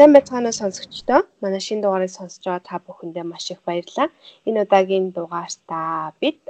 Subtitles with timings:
[0.00, 1.20] Сайн байцгаана сонсогчдоо.
[1.42, 4.08] Манай шинэ дугаарыг сонсож байгаа та бүхэндээ маш их баярлалаа.
[4.48, 6.40] Энэ удаагийн дугаартаа бид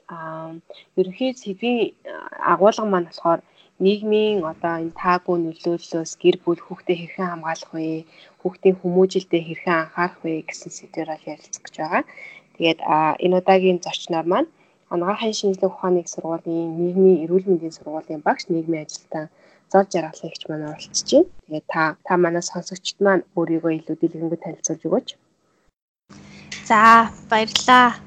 [1.01, 1.79] ерөнхий сэдвийн
[2.53, 3.41] агуулга маань болохоор
[3.85, 8.07] нийгмийн одоо энэ таагүй нөлөөллөөс гэр бүл хүүхдээ хэрхэн хамгаалах вэ?
[8.41, 12.03] Хүүхдийн хүмүүжилтэд хэрхэн анхаарах вэ гэсэн сэдвээр бол ярилцах гэж байгаа.
[12.55, 12.81] Тэгээд
[13.25, 14.49] энэ удаагийн зочноор маань
[14.95, 19.27] Анагаахын шинжлэх ухааны их сургуулийн нийгмийн эрүүл мэндийн сургуулийн багш нийгмийн ажилтан
[19.73, 21.31] зол жаргалыгч маань оролцож байна.
[21.47, 25.09] Тэгээд та та манай сонсогчд маань өөрийгөө илүү дэлгэрэнгүй танилцуулж өгөөч.
[26.71, 27.99] За баярлалаа.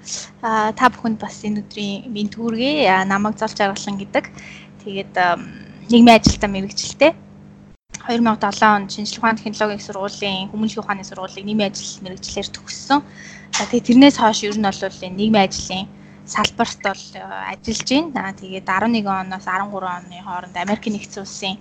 [0.77, 4.25] Та бүхэнд бас энэ өдрийн минь түүргээ намайг зол жаргалан гэдэг.
[4.83, 5.13] Тэгээд
[5.91, 7.11] нийгмийн ажилтан мэрэгчлээ.
[8.07, 12.99] 2007 онд шинжлэх ухааны технологийн сургуулийн хүмүүнлэгийн ухааны сургуулийг нийгмийн ажил мэрэгчлэр төгссөн.
[13.55, 14.79] За тэгээд тэрнээс хойш ер нь бол
[15.19, 15.87] нийгмийн ажлын
[16.25, 17.21] салбарт бол э,
[17.51, 18.33] ажиллаж байна.
[18.33, 21.57] Тэгээд 11 оноос 13 оны хооронд Америк нэгдсэн улсын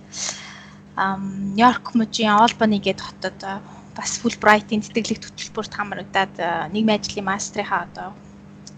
[0.95, 3.59] Нью-Йорк мужийн Олбани гээд хотод э,
[3.95, 8.09] бас Fulbright-ийн тэтгэлэг төлбөрт хамрагдаад э, нийгмийн ажлын мастрынхаа одоо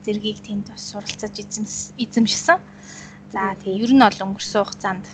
[0.02, 2.60] зэргийг тэнд бас суралцаж эзэмшсэн.
[3.30, 5.06] За тэгээ ер нь бол өнгөрсөн хугацаанд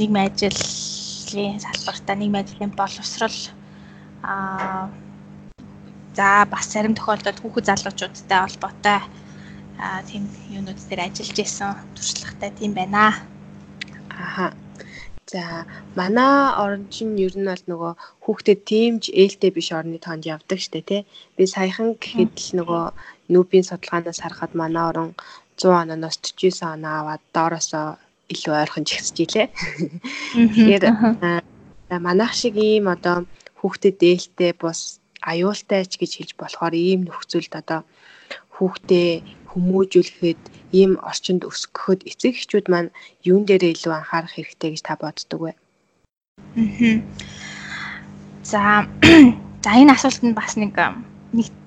[0.00, 3.38] нийгмийн ажлын салбартаа нийгмийн ажлын боловсрол
[4.24, 4.88] аа
[6.16, 9.00] за бас зарим тохиолдолд хүүхэд залуучуудтай холбоотой
[10.08, 10.24] тийм
[10.56, 13.14] юунууд дээр ажиллаж исэн туршлагатай тийм байна.
[14.10, 14.52] Аха.
[15.30, 15.64] За
[15.94, 17.92] манай орон чинь ер нь бол нөгөө
[18.24, 21.02] хүүхдэд тиймж ээлтэй биш орны тоонд явдаг штэ тий.
[21.36, 22.84] Би саяхан гэхэд л нөгөө
[23.32, 25.10] нүүбийн судалгаанаас харахад манай орон
[25.54, 27.86] 100 оноос 49 оноо аваад доороосоо
[28.32, 29.46] илүү ойрхон жигсэж илээ.
[30.34, 30.84] Тэгэхээр
[32.06, 33.16] манайх шиг ийм одоо
[33.60, 37.80] хүүхдэд ээлтэй бус аюултай ч гэж хэлж болохоор ийм нөхцөлд одоо
[38.56, 39.10] хүүхдээ
[39.50, 42.90] хүмүүжүүлэхэд ийм орчинд өсгөхөд эцэг эхчүүд маань
[43.26, 45.52] юун дээрээ илүү анхаарах хэрэгтэй гэж та боддог вэ?
[48.46, 48.86] За
[49.64, 50.74] за энэ асуултанд бас нэг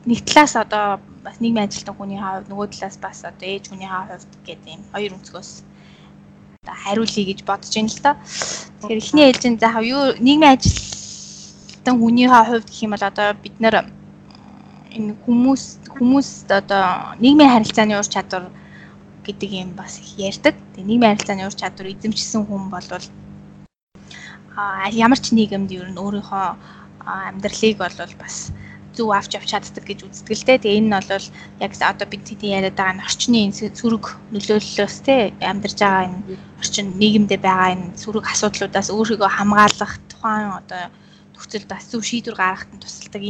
[0.05, 4.31] нэг талаас одоо бас нийгмийн ажилтан хүний хувьд нөгөө талаас бас одоо ээж хүний хувьд
[4.43, 5.51] гэдэг юм хоёр өнцгөөс
[6.63, 8.11] одоо хариулъя гэж бодож байна л да.
[8.83, 13.75] Тэгэхээр эхний ээлжинд за юу нийгмийн ажилтан хүний хувьд гэх юм бол одоо бид нэр
[14.93, 15.63] энэ хүмүүс
[15.97, 18.45] хүмүүст одоо нийгмийн харилцааны ур чадвар
[19.25, 20.55] гэдэг юм бас их ярьдаг.
[20.73, 23.05] Тэгээ нийгмийн харилцааны ур чадвар эзэмшсэн хүн болвол
[24.55, 26.45] а ямар ч нийгэмд ер нь өөрийнхөө
[27.05, 28.53] амьдралыг бол бас
[28.93, 30.61] зөв авч явж чаддаг гэж үздэг л дээ.
[30.61, 31.27] Тэгээ энэ нь бол
[31.65, 36.37] яг одоо бид хэдийн яриад байгаа энэ орчны энэ сөрөг нөлөөллөөс те амьдарч байгаа энэ
[36.61, 40.83] орчин нийгэмдээ байгаа энэ сөрөг асуудлуудаас өөрийгөө хамгаалах тухайн одоо
[41.33, 43.23] нөхцөлд бас зөв шийдвэр гаргахад тусалдаг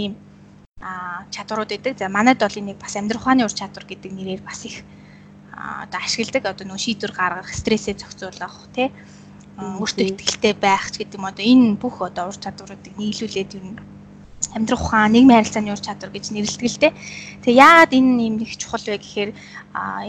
[0.84, 1.98] ийм чадварууд байдаг.
[1.98, 4.84] За манайд бол энийг бас амьдрах ухааны ур чадвар гэдэг нэрээр бас их
[5.56, 6.44] одоо ашигладаг.
[6.46, 8.92] Одоо нөө шийдвэр гаргах, стрессээ зохицуулах тий
[9.58, 13.78] өөртөө ихтэй байх ч гэдэг юм одоо энэ бүх одоо ур чадваруудыг нийлүүлээд ер нь
[14.58, 16.94] амьдрах ухаан, нийгмийн харилцааны ур чадвар гэж нэрлэдэг л дээ.
[17.46, 19.32] Тэгээ яагаад энэ юм их чухал вэ гэхээр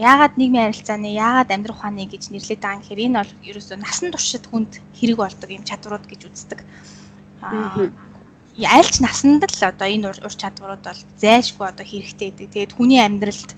[0.01, 4.09] яагаад нийгмийн харилцааны, яагаад амьдрах ухааны гэж нэрлэдэг байгаа юм гэхээр энэ бол ерөөсөө насан
[4.11, 6.59] туршид хүнд хэрэг болдог юм чадварууд гэж үздэг.
[7.41, 7.89] Аа
[8.63, 12.47] аль ч насанд л одоо энэ ур чадварууд бол зайлшгүй одоо хэрэгтэй гэдэг.
[12.55, 13.51] Тэгээд хүний амьдралд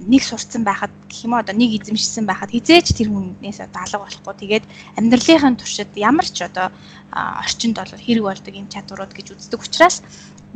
[0.00, 4.34] нэг сурцсан байхад гэх юм одоо нэг эзэмшсэн байхад хизээч тэр хүнээс одоо алга болохгүй.
[4.40, 4.64] Тэгээд
[4.96, 6.72] амьдралынхын туршид ямар ч одоо
[7.12, 10.00] орчинд бол хэрэг болдог юм чадварууд гэж үздэг учраас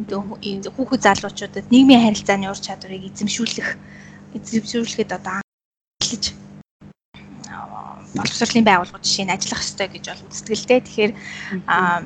[0.00, 3.68] хүүхэд залуучуудад нийгмийн харилцааны ур чадварыг эзэмшүүлэх
[4.32, 5.43] эзэмшүүлэхэд одоо
[8.14, 10.80] боловсролын байгууллагууд жишээ нь ажиллах ёстой гэж бол дээ.
[10.86, 11.12] Тэгэхээр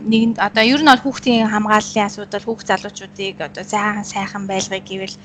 [0.08, 5.16] нэг одоо ер нь бол хүүхдийн хамгааллын асуудал хүүхд залуучуудыг одоо сайхан сайхан байлгыг гэвэл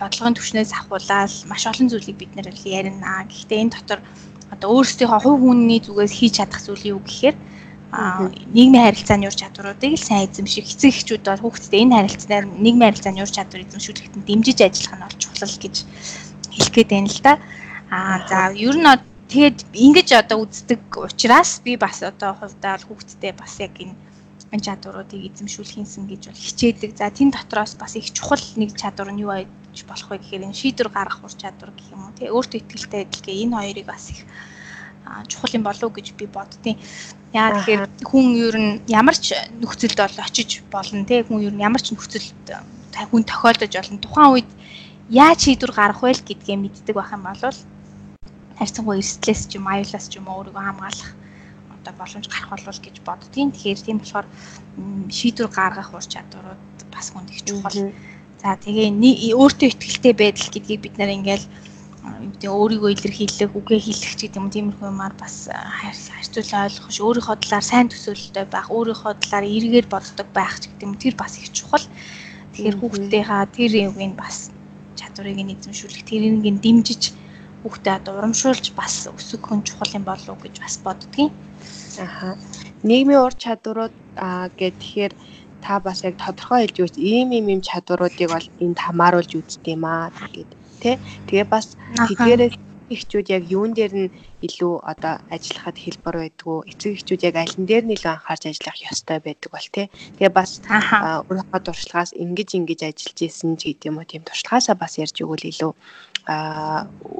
[0.00, 3.28] бодлогын түвшнээс ахуулаад маш олон зүйлийг бид нэр ярина.
[3.28, 4.00] Гэхдээ энэ дотор
[4.54, 7.36] одоо өөрсдийнхөө хувь хүний зүгээс хийж чадах зүйл юу гэхээр
[8.56, 13.22] нийгмийн харилцааны ур чадваруудыг л сайн эзэмших эцэг эхчүүд бол хүүхдэд энэ харилцаанаар нийгмийн харилцааны
[13.22, 15.76] ур чадвар эзэмшүүлэхэд дэмжиж ажиллах нь бол чухал гэж
[16.52, 17.32] хэлэх гээд байна л да.
[17.90, 18.86] Аа за ер нь
[19.32, 23.94] тэгээд ингэж одоо үздэг учраас би бас одоо хувьдаа хүүхдтэй бас яг энэ
[24.52, 26.90] энэ чадваруудыг эзэмшүүлэхийнсэн гэж бол хичээдэг.
[26.94, 30.60] За тэн дотроос бас их чухал нэг чадвар нь юу байж болох вэ гэхээр энэ
[30.60, 34.22] шийдвэр гаргах ур чадвар гэх юм уу тий өөртөө ихтэй адилгээ энэ хоёрыг бас их
[35.26, 36.78] чухал юм болов гэж би боддیں۔
[37.34, 41.64] Яа тэгэхээр хүн ер нь ямар ч нөхцөлд бол очиж болно тий хүн ер нь
[41.66, 42.46] ямар ч нөхцөлд
[43.10, 43.98] хүн тохиолдож болно.
[43.98, 44.50] Тухайн үед
[45.10, 47.42] яаж шийдвэр гаргах вэ гэдгээ мэддэг байх юм бол
[48.58, 51.10] харьцангуй эрсдлээс ч юм аюулаас ч юм уу өөрийгөө хамгаалах
[51.76, 53.52] одоо боломж гарах болвол гэж боддгийн.
[53.52, 54.26] Тэгэхээр тийм болохоор
[55.16, 57.92] шийдвэр гаргах ур чадварууд бас хүнд их чухал.
[58.42, 58.90] За тэгээ
[59.36, 61.46] өөртөө ихтэй байдал гэдгийг бид нэр ингээл
[62.06, 67.36] гэдэг өөрийгөө илэрхийлэх, үгээ хэлэх ч гэдэг юм тиймэрхүү юмар бас харьцуулан ойлгох ш өөрийнхөө
[67.42, 71.50] талаар сайн төсөөлөлтэй байх, өөрийнхөө талаар эргээр боддог байх ч гэдэг юм тэр бас их
[71.50, 71.82] чухал.
[72.54, 74.54] Тэгэхээр хүүхдийнхаа тэр юуг нь бас
[74.94, 77.02] чадварыг нь эзэмшүүлэх, тэрийг нь дэмжиж
[77.66, 81.34] хүүхдээ одоо урамшуулж бас өсгөх нь чухал юм болов уу гэж бас боддгийн.
[81.98, 82.38] Аха.
[82.86, 85.12] Нийгмийн ур чадварууд аа гэхээр
[85.58, 89.82] та бас яг тодорхой хэлж өгч ийм ийм ийм чадваруудыг бол энд хамааруулж үзт юм
[89.82, 90.96] аа гэдэг тий.
[91.26, 91.74] Тэгээ бас
[92.06, 92.50] тэдгээрээ
[92.86, 94.14] эхчүүд яг юун дээр нь
[94.46, 98.78] илүү одоо ажиллахад хэлбэр байдгүй эцэг эхчүүд яг аль нь дээр нь илүү анхаарч ажиллах
[98.86, 99.86] ёстой байдаг бол тий.
[100.16, 105.02] Тэгээ бас өөрийнхөө туршлагаас ингэж ингэж ажиллаж исэн ч гэдэг юм уу тийм туршлагаасаа бас
[105.02, 105.72] ярьж өгвөл илүү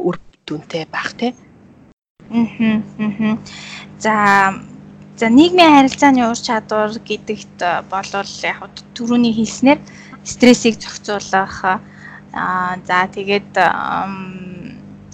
[0.07, 0.17] үр
[0.47, 1.35] дүнтэй байх тий.
[2.31, 3.39] Аа.
[3.99, 4.15] За
[5.17, 9.81] за нийгмийн харилцааны ур чадвар гэдэгт болвол яг түрүүний хэлснээр
[10.25, 11.81] стрессийг зохицуулах
[12.37, 13.57] Аа за тэгээд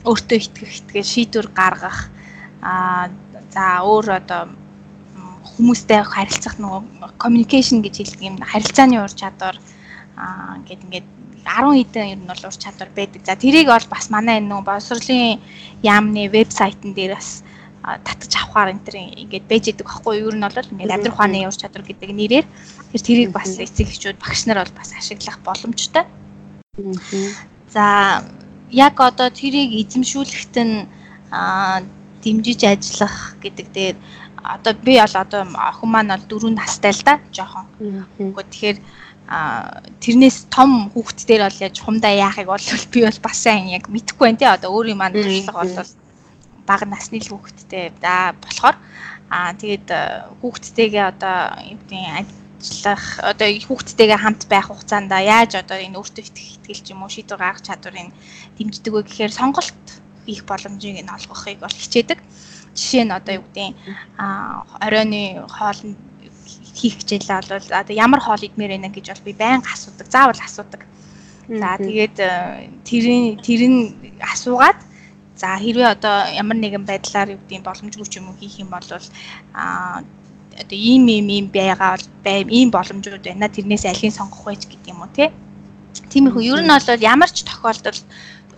[0.02, 2.10] өөртөө итгэх тэгээд шийдвэр гаргах
[2.58, 3.14] аа
[3.54, 4.42] за өөр одоо
[5.54, 9.54] хүмүүстэй харилцах нөгөө communication гэж хэлдэг юм харилцааны ур чадвар
[10.18, 11.08] аа ингээд ингээд
[11.44, 13.22] 10 хэдэн ер нь бол ур чадвар байдаг.
[13.26, 15.40] За тэрийг бол бас манай энэ нөгөө боловсролын
[15.82, 17.42] яамны вебсайтн дээр бас
[17.82, 18.96] татаж авахаар энэ төр
[19.26, 20.30] ингээд байж идэг байхгүй юу?
[20.30, 22.46] Ер нь бол ингээд амьдрах ухааны ур чадвар гэдэг нэрээр
[22.94, 26.06] тэр тэрийг бас эцэг эхчүүд багш нар бол бас ашиглах боломжтой.
[27.74, 28.22] За
[28.70, 30.86] яг одоо тэрийг эзэмшүүлэхт нь
[32.22, 33.96] дэмжиж ажиллах гэдэг дээр
[34.42, 37.66] одоо би бол одоо охин маань бол 4 настай л да жоохон.
[38.18, 38.78] Үгүй тэгэхээр
[40.02, 44.26] тэрнээс том хүүхд дээр бол яаж хумдаа яахыг бол би бол бас сайн яг мэдэхгүй
[44.28, 45.88] байна тий одоо өөрийн маань туршлага бол
[46.66, 48.76] бага насны л хүүхдтэй да болохоор.
[49.32, 49.88] Аа тэгээд
[50.40, 51.36] хүүхдтэйгээ одоо
[51.72, 52.28] юу гэдэг
[52.62, 57.10] ажиллах одоо хүүхдтэйгээ хамт байх хугацаанд яаж одоо энэ өөртөө итгэх итгэл ч юм уу
[57.10, 58.12] шийдвэр гаргах чадварыг
[58.60, 59.82] дэмждэг вэ гэхээр сонголт
[60.26, 62.20] хийх боломжийг нь олгохыг бол хичээдэг.
[62.76, 63.74] Жишээ нь одоо юу гэдэг
[64.20, 65.98] а оройны хоолнд
[66.74, 70.06] хийх хичээлээ бол одоо ямар хоол идмээр байна гэж бол би байнга асуудаг.
[70.08, 70.82] Заавал асуудаг.
[71.48, 73.80] За тэгээд э, тэрийн тэр нь
[74.22, 74.78] асуугаад
[75.36, 78.86] за хэрвээ одоо ямар нэгэн байдлаар юу гэдэг боломжгүй ч юм уу хийх юм бол
[79.52, 80.00] а
[80.54, 83.50] одоо ийм ийм ийм байгаа бол байм ийм боломжууд байна.
[83.50, 85.32] Тэрнээс алийг сонгох байж гэдэг юм уу те.
[86.12, 88.04] Тиймэрхүү ер нь бол ямар ч тохиолдолд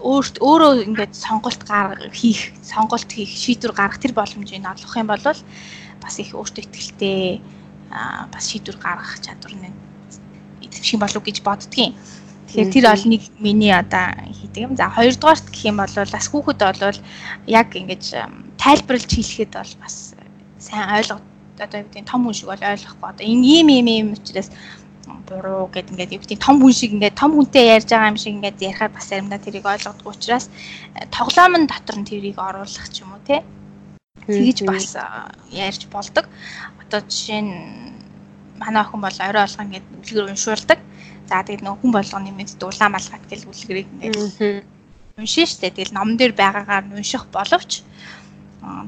[0.05, 1.64] өөрт өөрөө ингээд сонголт
[2.12, 5.25] хийх, сонголт хийх, шийдвэр гаргах тэр боломжийг олгох юм бол
[6.05, 7.40] бас их өөртөө ихтэй
[7.90, 9.72] аа бас шийдвэр гаргах чадвар нь
[10.64, 11.94] идэвхшин болов гэж боддгийн.
[12.48, 14.76] Тэгэхээр тэр бол нэг миний одоо хийдэг юм.
[14.76, 16.98] За хоёрдугаарт гэх юм бол бас хүүхэд бол
[17.46, 18.04] яг ингэж
[18.60, 20.14] тайлбарлаж хэлэхэд бол бас
[20.58, 21.20] сайн ойлгох
[21.58, 24.50] одоо юу гэдэг том хүн шиг бол ойлгохгүй одоо энэ ийм ийм ийм учраас
[25.28, 28.34] буруу гэд ингээд юу гэдэг том хүн шиг ингээд том хүнтэй ярьж байгаа юм шиг
[28.34, 30.50] ингээд ярихаар бас заримдаа тэрийг ойлгодгүй учраас
[30.98, 33.44] э, тоглоомн дотор нь тэрийг оруулах ч юм уу те
[34.26, 34.96] тэгэж бас
[35.52, 36.26] ярьж болдог
[36.94, 37.52] одоо жишээ нь
[38.62, 40.79] манай охин бол орой болгон ингээд үлгэр уншуулдаг
[41.26, 44.19] за тэгээд нөгөө хүн болгоны мэд дулаан малгат гэл үлгэрийг ингээд
[45.19, 47.82] уншин штэ тэгэл номон дээр байгаагаар унших боловч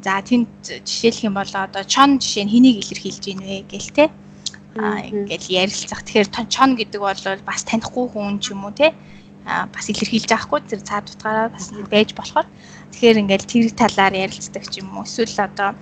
[0.03, 0.49] За тэнд
[0.88, 4.05] жишээлх юм бол одоо чон жишээ нь хэнийг илэрхийлж ийн вэ гэл те.
[4.73, 6.00] Аа ингээл ярилцах.
[6.00, 8.97] Тэгэхээр чон гэдэг бол бас танихгүй хүн ч юм уу те.
[9.44, 12.48] Бас илэрхийлж авахгүй тэр цаад утгаараа бас байж болохоор
[12.93, 15.05] тэгэхээр ингээл тэр талаар ярилцдаг ч юм уу.
[15.05, 15.77] Эсвэл одоо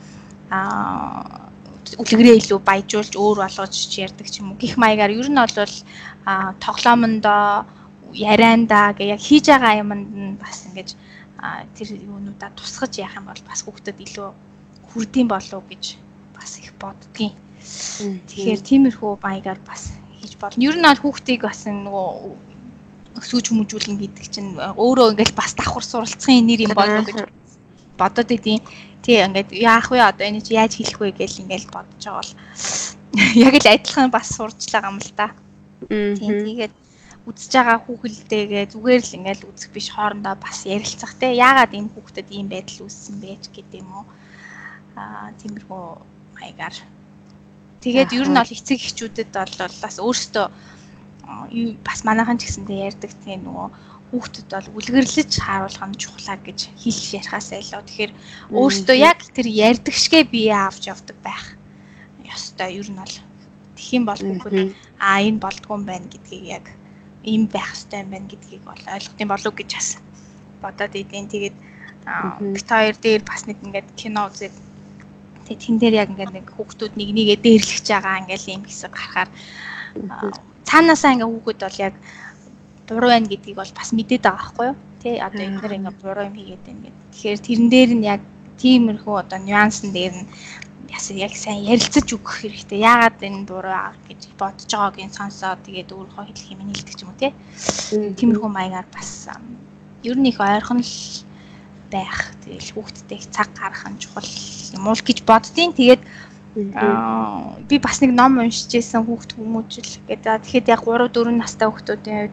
[0.50, 1.53] аа
[2.00, 4.61] үлгэрээ илүү баяжуулж өөр болгож ярьдаг ч юм уу.
[4.61, 5.75] Гэх маягаар ер нь бол
[6.64, 7.64] тоглоомондоо
[8.12, 10.88] яриандаа гэ яг хийж байгаа юмд нь бас ингэж
[11.76, 14.29] тэр юунуудаа тусгаж яах юм бол бас хүүхдэд илүү
[14.88, 15.85] хүрдэм болов гэж
[16.37, 17.35] бас их боддгийн.
[18.29, 20.61] Тэгэхээр тиймэрхүү маягаар бас хийж болно.
[20.62, 22.09] Ер нь аль хүүхдийг бас нөгөө
[23.19, 27.19] өсвөж хүмүүжүүлэн гэдэг чинь өөрөө ингээл бас давхар суралцахын нэр юм болов гэж
[27.99, 28.62] бодоод идэв.
[29.04, 30.00] Тий ингээд яах вэ?
[30.00, 32.32] Одоо энэ чи яаж хэлэх вэ гэж ингээл бодож байгаа бол.
[33.37, 35.28] Яг л адилхан бас сурч байгаа юм л да.
[35.92, 36.73] Тэгээд
[37.28, 41.37] үзэж байгаа хүүхэлдээгээ зүгээр л ингээл үзэх биш хоорондоо бас ярилцах те.
[41.37, 44.06] Яагаад энэ хүүхдэд ийм байдал үүссэн бэ гэдэг юм уу?
[44.96, 45.84] Аа тиймэрхүү
[46.40, 46.76] маягаар.
[47.84, 50.46] Тэгээд ер нь бол эцэг эхчүүдэд бол бас өөрсдөө
[51.84, 53.68] бас манайхан ч гэсэндээ ярьдаг тийм нөгөө
[54.14, 57.83] хүүхдэд бол үлгэрлэж харуулах нь чухлаа гэж хэлж ярихаас илүү.
[57.83, 58.12] Тэгэхээр
[58.54, 61.59] өөртөө яг тэр ярьдаг шигэ бие авч явдаг байх
[62.23, 62.78] ёстой.
[62.78, 63.14] Ер нь бол
[63.75, 66.66] тэгхийн бол хүүхэд аа энэ болдгоо юм байна гэдгийг яг
[67.26, 69.88] ийм байх хэрэгтэй юм байна гэдгийг бол ойлгох юм болов гэж бас
[70.62, 71.26] бодоод идэв.
[71.35, 71.56] Тэгээд
[72.54, 74.54] бит хоёр дээр бас нэг ингээд кино үзээд
[75.44, 79.30] тэгээд тэн дээр яг ингээд нэг хүүхдүүд нэг нэгээ дээрлэж байгаа ингээл ийм хэсэг гарахаар
[80.68, 81.94] цаанаасаа ингээ хүүхэд бол яг
[82.88, 84.76] буруу байна гэдгийг бол бас мэдээд байгаа байхгүй юу?
[85.00, 87.05] Тэ одоо энэ нэр ингээ буруу юм хийгээд байна гэдэг.
[87.12, 88.23] Тэгэхээр тэрэн дээр нь яг
[88.61, 90.29] тиймэрхүү одоо нюансын дээр нь
[90.93, 92.85] ясаа яг сайн ярилцаж өгөх хэрэгтэй.
[92.85, 97.00] Яагаад энэ буруу аа гэж бодож байгааг нь сонсоод тэгээд өөрөө хэлэх юм хэлдэг ч
[97.03, 97.33] юм уу те.
[98.21, 99.11] Тиймэрхүү маягаар бас
[100.05, 100.97] ер нь их ойрхон л
[101.88, 102.37] байх.
[102.45, 104.29] Тэгэл хүүхдтэй цаг гаргах нь чухал
[104.76, 106.03] юм уу гэж боддیں۔ Тэгээд
[106.55, 110.47] би бас нэг ном уншиж байсан хүүхд хүмүүжил гэдэг.
[110.47, 112.31] Тэгэхэд яг 3 4 настай хүүхдүүдийн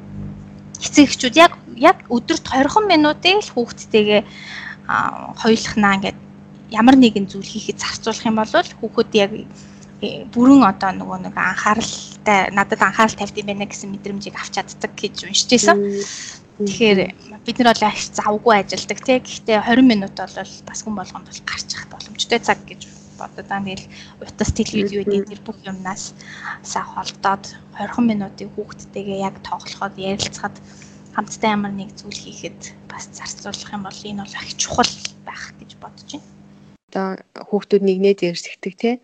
[0.81, 4.21] эцэг эхчүүд яг яг өдөрт 20 минутыг л хүүхдтэйгээ
[5.41, 6.19] хоёулахнаа ингээд
[6.71, 9.31] ямар нэгэн зүйл хийхэд зарцуулах юм бол хүүхэд яг
[10.01, 14.91] э, бүрэн одоо нөгөө нэг анхааралтай надад анхаарал тавьд юм байна гэсэн мэдрэмжийг авч чаддаг
[14.97, 15.77] гэж уншиж байсан.
[16.61, 16.99] Тэгэхээр
[17.45, 19.17] бид нар бол их завгүй ажилдаг тий.
[19.19, 20.35] Гэхдээ 20 минут бол
[20.67, 22.90] бас хүн болгонд бол гарч ирэх боломжтой цаг гэж
[23.21, 23.85] бодод аа тэгэл
[24.25, 26.03] утас телевиз юу гэдэг тэр бүх юмнаас
[26.65, 27.45] саа холдоод
[27.77, 30.55] 20 минутыг хүүхдтэйгээ яг тоглоход ярилцахад
[31.13, 32.59] хамтдаа ямар нэг зүйл хийхэд
[32.89, 34.91] бас зарцуулах юм бол энэ бол их чухал
[35.27, 36.27] байх гэж бодож байна.
[36.91, 37.07] Одоо
[37.47, 38.95] хүүхдүүд нэгнээ дээрсэгдэг тий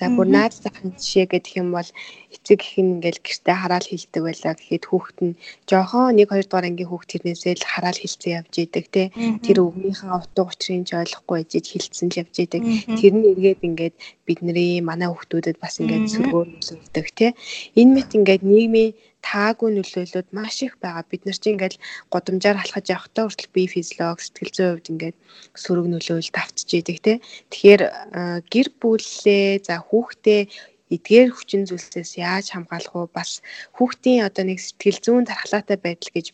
[0.00, 1.84] За бүр наад захын жишээ гэдэг юм бол
[2.32, 4.56] эцэг их ингээл гэртээ хараал хилдэг байлаа.
[4.56, 5.38] Гэхэд хүүхэд нь
[5.68, 9.02] жоохон 1 2 дугаар ангийн хүүхд тэрнээсээ л хараал хилцэн явж идэг те.
[9.44, 12.62] Тэр өвгнийхээ утга учирыг ч ойлгохгүй ижиж хилцэн л явж идэг.
[12.96, 17.26] Тэр нь эргээд ингээд бидний манай хүүхдүүдэд бас ингээд сөргөөр нөлөөлдөг те.
[17.76, 21.04] Энэ мэт ингээд нийгмийн таагүй нөлөөлөд маш их байгаа.
[21.10, 21.78] Бид нар чинь ингээл
[22.12, 25.16] годамжаар халахж явахдаа хүртэл бие физиолог сэтгэл зүйн хувьд ингээд
[25.62, 27.12] сөрөг нөлөөлөлт автж идэг те.
[27.52, 27.82] Тэгэхээр
[28.52, 30.40] гэр бүлээ за хүүхдээ
[30.94, 33.14] эдгээр хүчин зүйлсээс яаж хамгаалах вэ?
[33.14, 33.30] Бас
[33.76, 36.26] хүүхдийн одоо нэг сэтгэл зүйн дархлаатай байдал гэж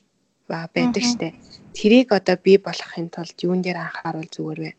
[0.49, 1.37] байдаг штэ.
[1.77, 4.73] Тэрийг одоо бий болгохын тулд юун дээр анхааруул зүгээр вэ?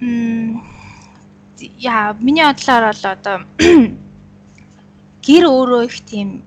[0.00, 0.80] Мм
[1.78, 3.36] яа, миний бодлоор бол одоо
[5.30, 6.42] гэр өөрөө их тийм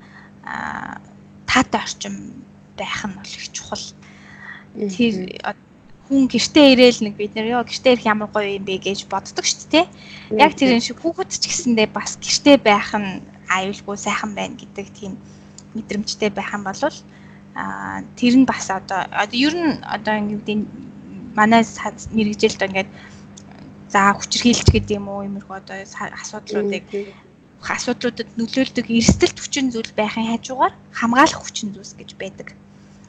[1.48, 2.44] таатай орчин
[2.76, 3.86] байх нь бол их чухал.
[4.76, 5.16] Тэр
[6.12, 9.48] хүн гэртээ ирээл нэг бид нэр ёо гэртээ ирэх ямар гоё юм бэ гэж боддог
[9.48, 9.86] шүү дээ.
[10.36, 15.16] Яг тэр шиг хүүхэд ч гэсэндээ бас гэртээ байх нь аюулгүй сайхан байна гэдэг тийм
[15.74, 16.82] мэдрэмжтэй байх юм бол
[17.56, 20.60] а тэр нь бас одоо одоо ер нь одоо ингэдэг
[21.38, 21.64] манай
[22.12, 22.90] мэрэгжилд ингээд
[23.94, 26.84] за хүчрхийлж гэдэг юм уу иймэрхүү одоо асуудлуудыг
[27.72, 32.48] асуудлуудад нөлөөлдөг эрсдэлт хүчин зүйл байхын хажуугаар хамгаалах хүчин зүйлс гэж байдаг.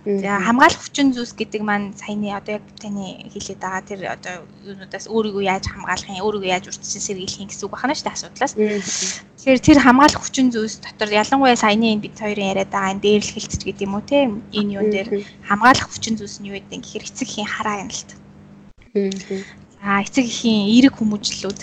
[0.05, 5.09] За хамгаалах хүчин зүйлс гэдэг маань саяны одоо яг таны хэлээд байгаа тэр одоо юунуудаас
[5.09, 8.53] өөрийгөө яаж хамгаалах юм, өөрийгөө яаж урьдчилан сэргийлэх юм гэсэн үг байна шүү дээ асуудлаас.
[8.53, 13.33] Тэгэхээр тэр хамгаалах хүчин зүйлс дотор ялангуяа саяны энэ бид хоёрын яриад байгаа энэ дээрлэх
[13.33, 15.09] хэлцэж гэдэг юм уу те энэ юун дээр
[15.49, 18.15] хамгаалах хүчин зүйлс нь юу гэдэг гэхээр эцэг эхийн хараа юм л та.
[19.81, 21.61] За эцэг эхийн эерэг хүмүүжлүүд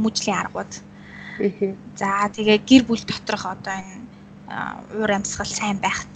[0.00, 0.72] хүмүүжлийн аргууд
[1.98, 4.06] За тэгээ гэр бүл доторх одоо энэ
[4.94, 6.06] уур амьсгал сайн байх.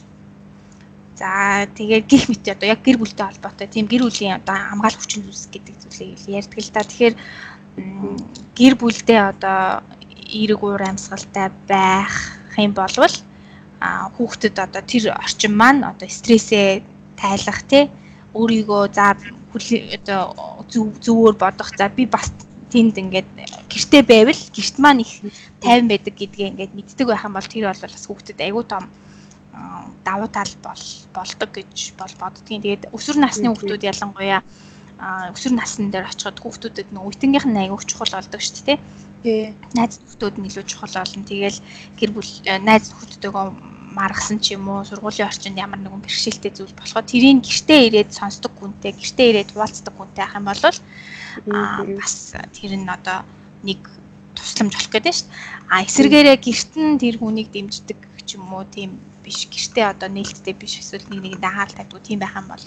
[1.18, 5.24] За тэгээ гих мэт одоо яг гэр бүлтэй холбоотой тийм гэр бүлийн одоо хамгаалах хүчин
[5.24, 6.86] зүйлс гэдэг зүйлийг ярьдаг л та.
[6.86, 7.14] Тэгэхээр
[8.54, 9.82] гэр бүлдээ одоо
[10.30, 12.12] эерэг уур амьсгалтай байх
[12.56, 13.14] юм болвол
[13.80, 16.82] хүүхдэд одоо тэр орчин маань одоо стрессээ
[17.16, 17.90] тайлах тий
[18.36, 19.16] өөрийгөө за
[19.96, 20.22] одоо
[21.04, 22.32] зөвөр бодох за би бас
[22.72, 23.28] тэнд ингээд
[23.70, 25.12] гэрте байвал гэрт маань их
[25.62, 28.84] тайван байдаг гэдгээ ингээд мэддэг байх юм бол тэр бол бас хүүхдэд айгүй том
[30.04, 32.62] давуу тал бол болдог гэж бол боддгийн.
[32.62, 34.40] Тэгээд өсвөр насны хүүхдүүд ялангуяа
[35.32, 38.78] өсвөр насны дээр очиход хүүхдүүдэд нөө үтнгийнх нь айгүй чухал болдог шүү дээ.
[39.24, 39.54] Тий.
[39.72, 41.24] Найз нөхдөд нь илүү чухал болно.
[41.24, 41.58] Тэгээл
[41.96, 42.30] гэр бүл
[42.68, 47.80] найз нөхдөдөө маргасан ч юм уу сургуулийн орчинд ямар нэгэн бэрхшээлтэй зүйл болохоо тэрийг гэртээ
[47.88, 50.60] ирээд сонсдог хүнтэй гэртээ ирээд хуваалцдаг хүнтэй ах юм бол
[51.44, 53.26] бас тэр нь одоо
[53.62, 53.80] нэг
[54.36, 55.36] тусламж болох гэдэг шүү дээ.
[55.72, 59.46] А эсвэргээрээ гэрт нь тэр хүнийг дэмждэг ч юм уу тийм биш.
[59.50, 62.64] Гэртээ одоо нээлттэй биш эсвэл нэг нэгэнд анхаарал тавьдаг тийм байх юм бол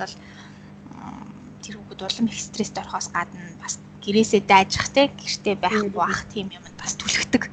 [1.64, 6.48] тэр хүүхэд улам их стресст орохоос гадна бас гэрээсээ дайжих те гэртээ байхгүй бах тийм
[6.50, 7.52] юм бас түлхдэг.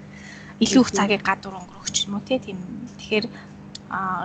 [0.62, 2.58] Илүү их цагийг гадуур өнгөрөх ч юм уу те тийм.
[2.96, 3.26] Тэгэхээр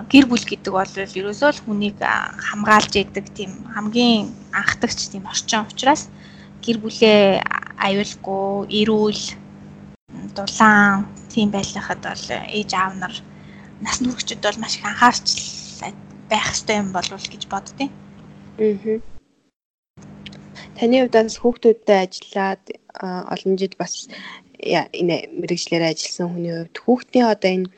[0.08, 6.10] гэр бүл гэдэг бол ерөөсөө л хүнийг хамгаалж яадаг тийм хамгийн анхдагч тийм орчин учраас
[6.64, 7.42] гэр бүлээ
[7.86, 9.22] аюулгүй, эрүүл,
[10.36, 13.14] дулаан тийм байхад бол ээж аав нар
[13.84, 15.26] нас нүрэгчд бол маш их анхаарч
[16.30, 17.90] байх хэрэгтэй юм болов уу гэж боддیں۔
[18.58, 19.00] Аа.
[20.76, 22.62] Таны хувьд бас хүүхдүүдтэй ажиллаад
[23.34, 24.08] олон жил бас
[24.62, 27.68] энэ мэрэгчлэрээ ажилласан хүний хувьд хүүхдийн одоо энэ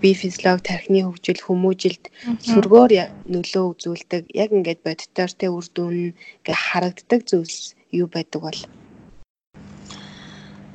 [0.00, 2.04] бие физиолог тархины хөгжил хүмүүжилд
[2.48, 2.92] сүргөөр
[3.28, 4.22] нөлөө үзүүлдэг.
[4.34, 8.60] Яг ингээд бодитоор те үр дүн ингээд харагддаг зүйлс юу байдаг бол?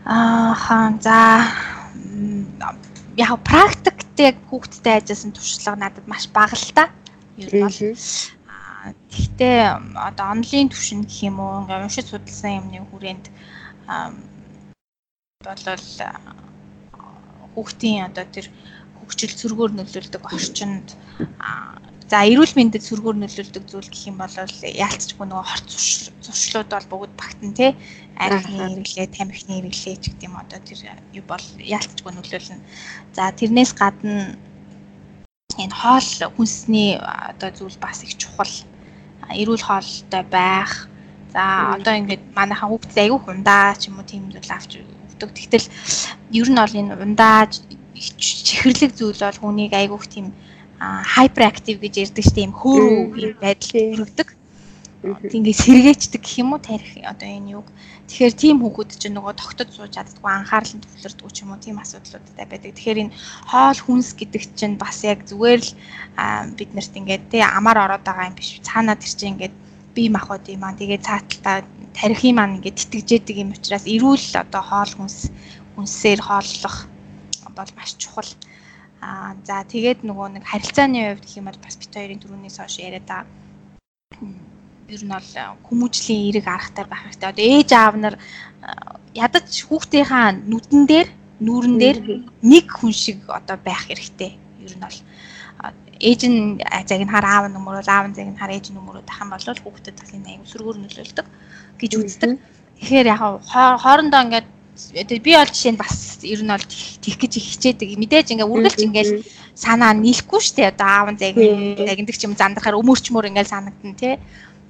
[0.05, 1.17] Аа хаан за
[3.17, 6.83] яг практикт яг хүүхдтэй ажилласан туршлага надад маш бага л та.
[7.37, 7.77] Ер нь бол.
[9.11, 9.59] Гэхдээ
[10.07, 13.25] одоо онлайн түвшин гэх юм уу ингээм уншиж судалсан юмны хүрээнд
[15.43, 15.83] болол
[17.59, 18.47] хүүхдийн одоо тэр
[18.97, 20.87] хөгжил зөргөөр нөлөөлдөг орчинд
[22.09, 25.67] за эрүүл мэндэд зөргөөр нөлөөлдөг зүйл гэх юм бол яалтчгүй нөгөө хорт
[26.25, 27.71] зуршлууд бол бүгд багтан тий
[28.19, 30.79] архины хэрэглээ, тамхины хэрэглээ ч гэдэг юм одоо тэр
[31.15, 32.65] юу бол яалтчгүй нөлөөлнө.
[33.15, 34.35] За тэрнээс гадна
[35.55, 38.55] энэ хоол хүнсний одоо зүйл бас их чухал.
[39.31, 40.91] Эрүүл хоолтой байх.
[41.31, 44.83] За одоо ингээд манайхан хүүхд айгүй хундаа ч юм уу тийм зүйл авч
[45.19, 45.35] өгдөг.
[45.35, 45.67] Тэгтэл
[46.39, 47.47] ер нь бол энэ ундаа
[47.99, 50.31] чихэрлэг зүйл бол хүнийг айгүйх тийм
[50.79, 52.47] хайперактив гэж ярьдаг шүү дээ.
[52.47, 54.29] Ийм хөөрөө байдал төрөгдөг.
[54.99, 57.67] Ингээ сэргээчдэг гэх юм уу тарих одоо энэ юг.
[58.07, 61.79] Тэгэхээр тийм хүүхэд чинь нөгөө тогтод сууж чаддгүй анхаарал нь төвлөрдөг ч юм уу тийм
[61.79, 62.75] асуудлуудтай байдаг.
[62.75, 63.15] Тэгэхээр энэ
[63.47, 65.71] хоол хүнс гэдэг чинь бас яг зүгээр л
[66.59, 68.59] бид нарт ингээд тий амар ороод байгаа юм биш.
[68.59, 69.55] Цаанаа тэр чинь ингээд
[69.95, 71.63] бие махбодын маань тэгээ цааталтаа
[71.99, 75.17] тарихын маань ингээд тэтгэжээдэг юм учраас эрүүл одоо хоол хүнс
[75.75, 76.77] хүнсээр хооллох
[77.57, 78.31] бол маш чухал.
[79.03, 82.75] Аа за тэгээд нөгөө нэг харилцааны хувьд гэх юм бол бас бит хоёрын түрүүнээс хойш
[82.79, 83.27] яриад байгаа
[84.89, 87.29] ер нь бол э, хүмүүжлийн эерэг аргатай байх хэрэгтэй.
[87.29, 88.21] Одоо ээж аав нар э,
[89.13, 91.09] ядаж хүүхдийнхаа нүдэн дээр,
[91.45, 91.97] нүүрэн дээр
[92.41, 94.33] нэг хүн шиг одоо байх хэрэгтэй.
[94.65, 94.97] Ер нь бол
[95.99, 98.79] ээж нь заг нь хар аав нь өмөрөө, аав нь заг нь хар ээж нь
[98.79, 101.27] өмөрөө тах юм бол хүүхдэд талын аяг сүргүүр нөлөөлдөг
[101.79, 102.31] гэж үздэг.
[102.79, 104.47] Тэгэхээр яг хоорондоо ингээд
[105.19, 106.67] би бол жишээ нь бас ер нь бол
[107.03, 107.99] тийх гэж хичээдэг.
[107.99, 109.13] Мэдээж ингээ үргэлж ингээл
[109.51, 110.71] санаа нийлэхгүй штэ.
[110.71, 114.15] Одоо аав нь заг загиндаг ч юм зандрахаар өмөрчмөр ингээл санагдана тий.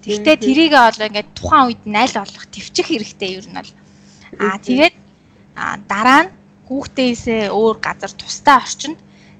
[0.01, 3.71] Тэгтээ тэрийг бол ингээд тухайн үед нь аль болох төвчих хэрэгтэй ер нь бол.
[4.41, 4.95] Аа тэгээд
[5.85, 6.33] дараа нь
[6.65, 8.97] хүүхдээсээ өөр газар тусдаа орчинд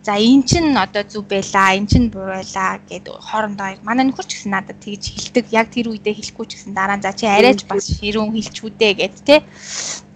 [0.10, 4.42] за эн чин одоо зүв байла, эн чин буруу байла гэд хоорондоо манай нөхөр ч
[4.42, 5.46] гэсэн надад тэгж хэлдэг.
[5.53, 9.16] Яг тэр үедээ хэлэхгүй ч гэсэн дараа нь за чи арайч бас хэрүүн хэлчүүдээ гэд
[9.22, 9.46] те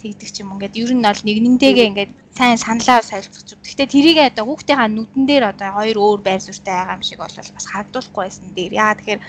[0.01, 3.61] тэгдэг ч юм ингээд ер нь бол нэгнэнтэйгээ ингээд сайн саналаа солилцох зүг.
[3.61, 7.37] Гэхдээ тэрийг одоо хүүхдийнхаа нүдэн дээр одоо хоёр өөр байр суурьтай байгаа юм шиг бол
[7.37, 8.73] бас харагдуулахгүй байсан дээр.
[8.73, 9.21] Яа тэгэхээр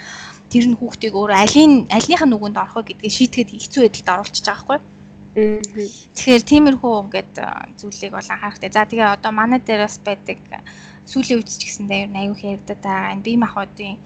[0.49, 4.65] тэр нь хүүхдийг өөр алийн альных нь нүгэнд орох гэдгийг шийтгэхэд хэцүү байдалд оруулчихж байгаа
[4.65, 4.94] байхгүй.
[5.35, 7.35] Тэгэхээр тиймэрхүү ингээд
[7.79, 8.71] зүйлийг бол анхаарахтай.
[8.71, 10.39] За тэгээ одоо манай дээр бас байдаг
[11.11, 13.99] сүүлийн үед ч гэсэндээ ер нь аюух яригдаад байгаа энэ бие махбодын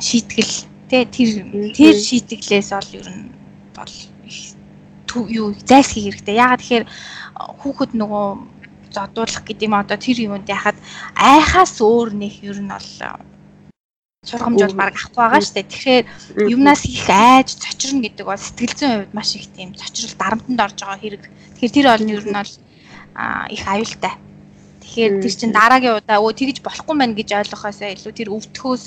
[0.00, 0.54] шийтгэл
[0.88, 1.30] тий тэр
[1.76, 3.28] тэр шийтгэлээс бол ер нь
[3.76, 3.94] бол
[5.28, 6.40] юу зайлсхийх хэрэгтэй.
[6.40, 6.84] Яагаад тэгэхээр
[7.60, 8.26] хүүхэд нөгөө
[8.96, 10.76] зодуулах гэдэг юм одоо тэр юунд яхад
[11.16, 12.88] айхаас өөр нэг ер нь бол
[14.22, 15.66] сургамж бол баг авахгүй байгаа шүү дээ.
[15.66, 16.04] Тэгэхээр
[16.54, 20.78] юмнаас их айж цочрно гэдэг бол сэтгэл зүйн хувьд маш их тийм цочрол дарамтанд орж
[20.78, 21.24] байгаа хэрэг.
[21.58, 22.52] Тэгэхээр тэр бол ер нь бол
[23.50, 24.14] их аюултай.
[24.78, 28.86] Тэгэхээр тэр чин дараагийн удаа өө тэгж болохгүй мэн гэж ойлгохоосоо илүү тэр өвдөхөөс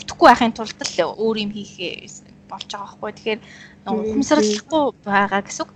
[0.00, 3.12] өвдөхгүй байхын тулд л өөр юм хийх болж байгаа байхгүй.
[3.20, 3.40] Тэгэхээр
[3.84, 5.72] ухамсарлахгүй байгаа гэсэн үг.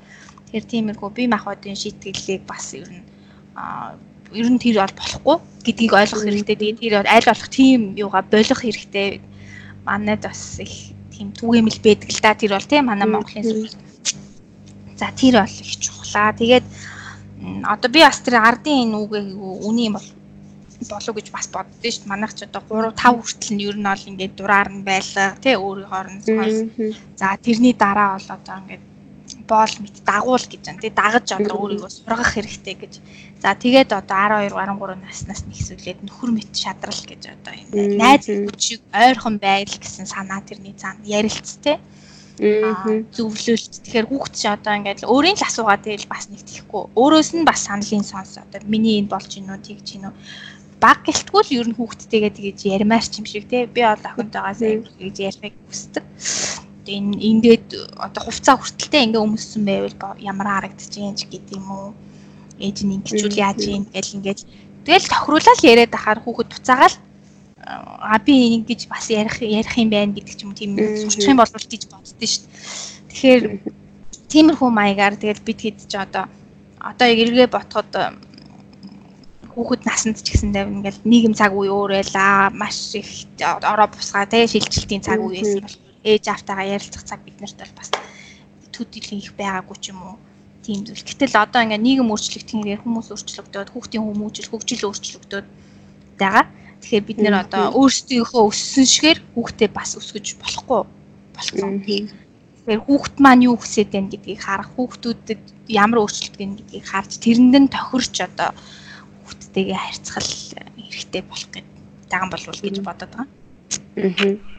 [0.48, 3.04] Тэгэхээр тиймэрхүү бие махбодын шийтгэлийг бас ер нь
[4.32, 6.56] ер нь тэр бол болохгүй гэдгийг ойлгох хэрэгтэй.
[6.56, 9.20] Тэгээд тэр бол аль болох тийм юугаа болох хэрэгтэй.
[9.84, 12.34] Манайд бас их тийм түгээмэл байдаг л да.
[12.34, 13.74] Тэр бол тийм манай Монголын зүйл.
[14.96, 16.32] За тэр бол их чухлаа.
[16.36, 16.66] Тэгээд
[17.64, 19.22] одоо би бас тэр ардын энэ үгээ
[19.64, 20.08] үний бол
[20.86, 22.12] болов гэж бас боддөө шүү дээ.
[22.12, 25.54] Манайх ч одоо 3 5 хүртэл нь ер нь бол ингээд дураар нь байлаа тий
[25.58, 26.58] өөрийнхөө орон сонс.
[27.18, 28.84] За тэрний дараа бол одоо ингээд
[29.48, 30.82] боол мэт дагуул гэж байна.
[30.84, 32.92] Тэг дагаж одоо өөрийгөө сургах хэрэгтэй гэж.
[33.42, 38.80] За тэгээд одоо 12 13 наснаас нэгсүүлээд нөхөр мэт шадрал гэж одоо энэ найз хүчиг
[38.92, 41.80] ойрхон байл гэсэн санаа тэрний цаана ярилцтэй.
[42.38, 43.82] зөвлөлт.
[43.82, 46.86] Тэгэхээр хүүхд чи одоо ингээд өөрийн л асуугаад тэгэл бас нэг тийхгүй.
[46.94, 50.12] Өөрөөс нь бас саналын сонс одоо миний энэ болж гинөө тэгж гинөө
[50.78, 54.62] баг гэлтгүй л ер нь хүүхдтэйгээ тэгэж ярмаар ч юм шиг те би бол охинтойгоос
[54.62, 56.04] ингэж ярихыг хүсдэг
[56.88, 61.90] энэ ингээд одоо хувцас хүртэлтэй ингээ өмссөн байвал ямар харагдчихээн ч гэдэг юм уу?
[62.58, 64.40] Ээж нь ингэчүүл яаж юм гэл ингээд.
[64.84, 66.96] Тэгэл тохируулаад яриад ахаар хүүхэд буцаагаал
[67.68, 71.52] а би ингэж бас ярих ярих юм байна гэдэг ч юм тийм сурчих юм бол
[71.52, 73.04] гэж боддөө шүү дээ.
[73.12, 73.44] Тэгэхээр
[74.32, 76.24] тиймэрхүү маягаар тэгэл бид хэд ч одоо
[76.80, 77.90] одоо эргээ ботход
[79.52, 84.46] хүүхэд насанд ч гэсэндээ ингээл нийгэм цаг үе өөр байла маш их ороо бусгаа тий
[84.46, 87.90] шилжилтийн цаг үе байсан бол ээж автайгаа ярилцах цаг бид нарт бол бас
[88.72, 90.16] төдийлэн их байгаагүй ч юм уу
[90.62, 91.02] тийм зүйл.
[91.02, 95.46] Гэтэл одоо ингээ нийгэм өөрчлөгдөхөөр хүмүүс өөрчлөгдөд, хүүхдийн хүмүүжил, хөгжил өөрчлөгдөд
[96.20, 96.44] байгаа.
[96.78, 100.80] Тэгэхээр бид нэр одоо өөрсдийнхөө өссөн шигээр хүүхдээ бас өсгөж болохгүй
[101.34, 101.82] болсон.
[101.82, 107.54] Тэгэхээр хүүхд маань юу хүсэж байна гэдгийг харах, хүүхдүүдэд ямар өөрчлөлт гэнэ гэдгийг харж тэрэнд
[107.64, 108.50] нь тохирч одоо
[109.24, 110.26] хүүхдтэйгээ харьцах
[110.76, 111.66] хэрэгтэй болох гэж
[112.12, 113.26] даган болвол гэж бодоод байгаа.
[113.96, 114.57] Аа.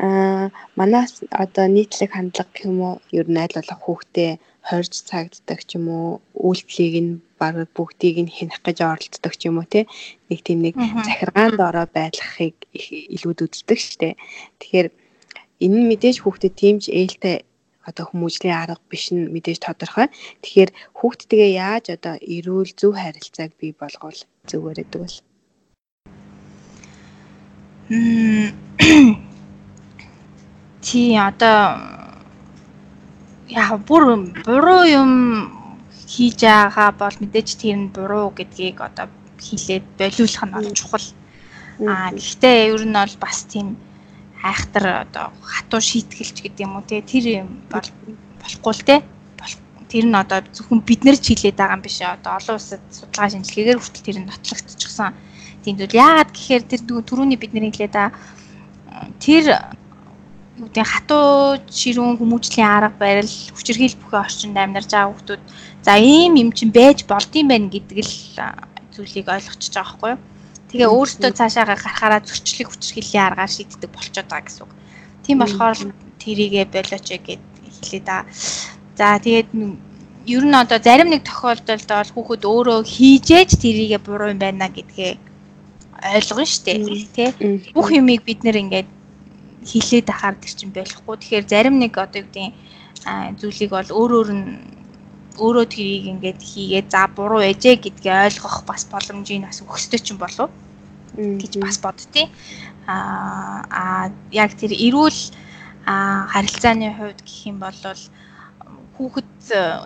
[0.00, 0.48] Аа
[0.80, 1.12] манаас
[1.44, 4.32] одоо нийтлэг хандлага юм уу ер нь аль болох хүүхдээ
[4.68, 6.08] хорж цагддаг ч юм уу
[6.46, 9.80] үйлдэлийг нь баг бүгдийг нь хянах гэж оролддог ч юм уу те
[10.28, 10.74] нэг тийм нэг
[11.06, 12.56] захиргаанд ороо байдлахыг
[13.14, 14.16] илүүд үздэг штэ.
[14.60, 14.88] Тэгэхээр
[15.64, 17.36] энэ нь мэдээж хүүхдэд тиймж ээлтэй
[17.88, 20.08] одоо хүмүүжлийн арга биш нь мэдээж тодорхой.
[20.44, 25.16] Тэгэхээр хүүхдтэйгээ яаж одоо эрүүл зөв харилцааг бий болгоул зүгээр гэдэг бол.
[30.80, 31.76] Чи одоо
[33.48, 34.16] яг бүр
[34.46, 35.12] буруу юм
[36.08, 39.06] хийж байгаа бол мэдээж тэр нь буруу гэдгийг одоо
[39.38, 41.06] хэлээд болиулах нь бол чухал.
[41.84, 43.76] Аа гэхдээ ер нь бол бас тийм
[44.42, 47.88] айхтар одоо хатуу шийтгэлч гэдэг юм уу те тэр юм бол
[48.40, 48.96] болохгүй л те.
[49.90, 53.30] Тэр нь одоо зөвхөн бид нар ч хилээд байгаа юм биш одоо олон улсад судалгаа
[53.34, 55.12] шинжилгээгээр хүртэл тэр нь нотлогдчихсан.
[55.66, 58.14] Тиймдвэл яагаад гэхээр тэр түрүүний бид нар хэлээд байгаа
[59.18, 59.44] тэр
[60.60, 65.40] гэдэг хатуу ширүүн хүмүүжлийн арга барил хүчирхийл бүхэн орчинд амьдарч байгаа хүмүүс
[65.86, 68.14] за ийм юм чинь байж болдсон байх гэдэг л
[68.92, 70.20] зүйлийг ойлгочихж байгаа байхгүй юу.
[70.70, 74.72] Тэгээ өөртөө цаашаа гарахаараа зөрчлийг хүчирхийллийн аргаар шийддэг болчиход байгаа гэсэн үг.
[75.24, 75.78] Тийм болохоор
[76.22, 77.42] тэрийгэ болооч гэд
[77.80, 78.28] хэлээ да.
[78.98, 79.50] За тэгээд
[80.26, 85.12] ер нь одоо зарим нэг тохиолдолд бол хүүхэд өөрөө хийжээж тэрийгэ буруу юм байна гэдгээ
[86.14, 86.72] ойлгоно штэ
[87.16, 87.28] тий.
[87.74, 88.88] Бүх юмыг бид нэр ингээд
[89.66, 91.16] хилээд ахаар тэр чинь болохгүй.
[91.16, 92.54] Тэгэхээр зарим нэг одоо юу гэдэг
[93.40, 94.46] зүйлийг бол өөрөөр нь
[95.40, 100.50] өөрөө тэрийг ингээд хийгээд за буруу ээжээ гэдгийг ойлгох бас боломжийг бас өгсдөг чинь болов
[101.16, 102.28] гэж бас бодтыг.
[102.86, 103.84] Аа а
[104.32, 105.20] яг тэр эрүүл
[105.86, 107.78] харилцааны хувьд гэх юм бол
[108.96, 109.32] хүүхэд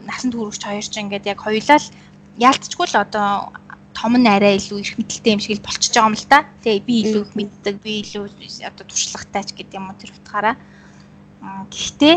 [0.09, 1.89] насанд хүрэгч хоёр ч ингээд яг хоёулаа л
[2.35, 3.55] яалтчгүй л одоо
[3.95, 6.39] том нь арай илүү их мэдлэлтэй юм шиг л болчихж байгаа юм л да.
[6.67, 8.25] Тэгээ би илүү их мэддэг, би илүү
[8.67, 10.57] одоо туршлагатай ч гэдэг юм уу тэр утгаараа.
[11.71, 12.17] Гэхдээ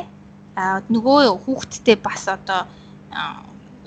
[0.90, 2.66] нөгөө хүүхдтэй бас одоо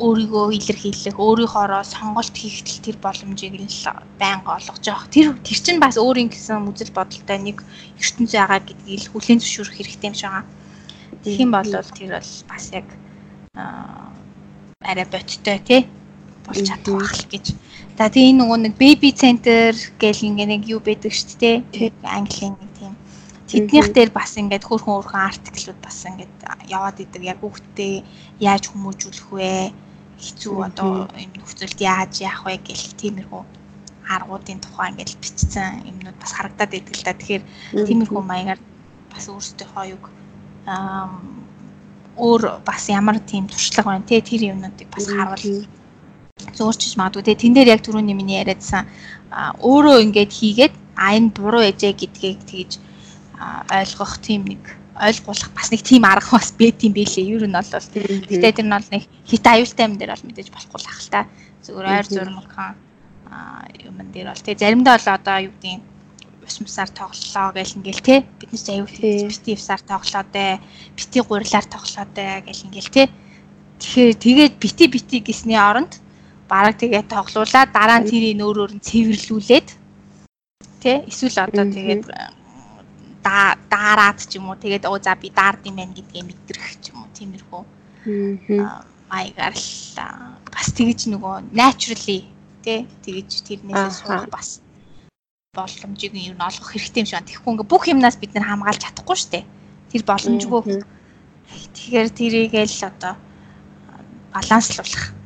[0.00, 3.68] өөрийгөө илэрхийлэх, өөрийнхоороо сонголт хийх тэр боломжийг л
[4.16, 5.12] байнга олгож явах.
[5.12, 7.61] Тэр тэр чинь бас өөрийн гэсэн үзэл бодолтой нэг
[8.00, 10.48] ертөнцийн байгаа гэдгийг л хүлээн зөвшөөрөх хэрэгтэй юм шиг байгаа.
[11.20, 12.88] Тэгэх юм бол тэр бол бас яг
[14.81, 15.81] арай боттой тий
[16.46, 17.46] болж чадах байх л гэж
[18.00, 21.92] За тэгээ энэ нөгөө нэг baby center гэл ингээ нэг юу байдаг шүү дээ.
[22.00, 22.96] Английн нэг тийм.
[23.44, 26.33] Тэднийх дээр бас ингээд хөөрхөн хөөрхөн артиклууд бас ингээд
[26.72, 27.29] яваад идэг.
[27.29, 27.94] Яг хүүхдээ
[28.40, 29.76] яаж хүмүүжүүлэх вэ?
[30.16, 33.42] Хэцүү одоо юм нөхцөлд яаж яах вэ гэх тиймэрхүү
[34.09, 37.12] аргуудын тухай ингээд бичсэн юмнууд бас харагдаад идэг л да.
[37.12, 37.44] Тэгэхээр
[37.85, 38.61] тиймэрхүү маягаар
[39.12, 40.09] бас өөрсдийнхөө юг
[40.64, 41.05] аа
[42.16, 45.68] өөр бас ямар тийм туршлага байна те тэр юмнуудыг бас харуул
[46.59, 47.23] зөөрчж магадгүй.
[47.23, 48.87] Те тэн дээр яг түрүүний миний яриадсан
[49.61, 52.73] өөрөө ингээд хийгээд а энэ буруу ээжээ гэдгийг тэгж
[53.71, 54.63] ойлгох тийм нэг
[55.01, 57.25] ойлгуулах бас нэг тийм арга бас байт юм билээ.
[57.25, 60.81] Ер нь бол гэтээ тэр нь бол нэг хит аюултай юм дээр бол мэдээж болохгүй
[60.81, 61.21] л ах л та.
[61.65, 62.75] Зүгээр ойр зурмхан
[63.81, 64.45] юм дээр бол.
[64.45, 65.81] Тэг заримдаа бол одоо юу гэдэг
[66.45, 68.17] ус мусаар тоглолоо гэл ингээл те.
[68.39, 68.93] Бид нар аюул
[69.31, 70.61] бити усаар тоглоо дээ
[70.99, 73.03] бити гурилаар тоглоо дээ гэл ингээл те.
[73.81, 75.97] Тэгэхээр тэгээд бити бити гэсний оронд
[76.53, 79.69] бараг тэгээ тоглуулаад дараа нь тэрийг өөрөөр нь цэвэрлүүлээд
[80.83, 82.05] тий эсвэл одоо тэгээд
[83.73, 86.99] даарад ч юм уу тэгээд оо за би даард юм байна гэдгийг мэдрэх ч юм
[87.05, 87.63] уу тиймэрхүү
[89.11, 89.71] маягаар л
[90.55, 92.21] бас тэгэж нөгөө naturally
[92.65, 94.49] тий тэгэж тэрнээс сурах бас
[95.55, 97.27] боломжийг юу н олгох хэрэгтэй юм шиг.
[97.27, 99.45] Тэгэхгүй ингээ бүх юмнаас бид нэр хамгаалж чадахгүй шүү дээ.
[99.91, 100.63] Тэр боломжгүй.
[101.75, 103.15] Тэгэхээр тэрийг л одоо
[104.31, 105.19] баланслуулах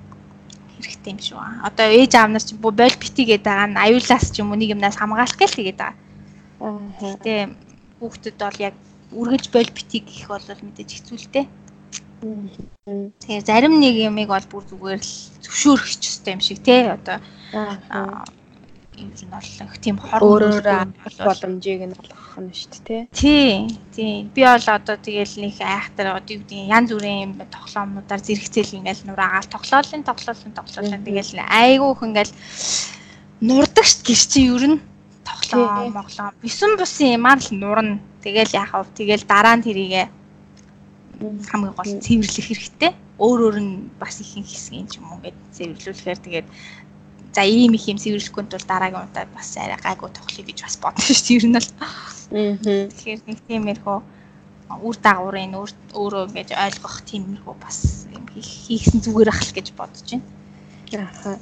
[1.04, 1.38] хэрэгтэй юм шүү.
[1.68, 4.72] Одоо ээж аав нар чинь боль бити гэдэг байгаа нь аюулаас ч юм уу нэг
[4.72, 5.96] юмнаас хамгаалах гээл тэгээд байгаа.
[7.00, 7.32] Гэтэ
[8.00, 8.74] хүүхдэд бол яг
[9.12, 11.46] үргэлж боль бити гэх бол мэдээж хэцүү л дээ.
[13.20, 15.14] Тэгэхээр зарим нэг юмыг бол бүр зүгээр л
[15.44, 17.20] зөвшөөрөх ч ёстой юм шиг тий одоо
[18.98, 20.66] юм нь олох тийм хор өөрөөр
[21.26, 23.68] боломжийг нь олгох нь шүү дээ тий.
[23.94, 24.14] Тий.
[24.34, 29.48] Би бол одоо тэгэл нэг айхтар одоо юу гэдэг янз бүрийн тоглоомнуудаар зэрэгцээл ингээл нураагаал
[29.50, 32.34] тоглоолын тоглоолын тоглоолын тэгэл айгүйх ингээл
[33.42, 34.78] нурдаг ш гэр чи ер нь
[35.26, 37.98] тоглоом моглоом бисүн бусын юмар л нурна.
[38.24, 40.08] Тэгэл яхав тэгэл дараа нь тэрийгэ
[41.20, 42.92] хамгийн гол цэвэрлэх хэрэгтэй.
[43.18, 46.46] Өөр өөр нь бас ихэнх хэсгийн ч юм уу гэд цэвэрлүүлэхээр тэгээд
[47.34, 51.14] за ийм их юм сэвэрлэхгүй тул дараагийн удаа бас арай гайгүй тоглоё гэж бас бодсон
[51.14, 51.36] шүү дээ.
[51.38, 51.70] Ер нь л.
[51.82, 52.88] Аа.
[52.94, 53.98] Тэгэхээр нэг тиймэрхүү
[54.86, 61.10] үр дагаврын өөрөө ингэж ойлгох тиймэрхүү бас юм хийхсэн зүгээр ах л гэж бодож байна.
[61.26, 61.38] Аа.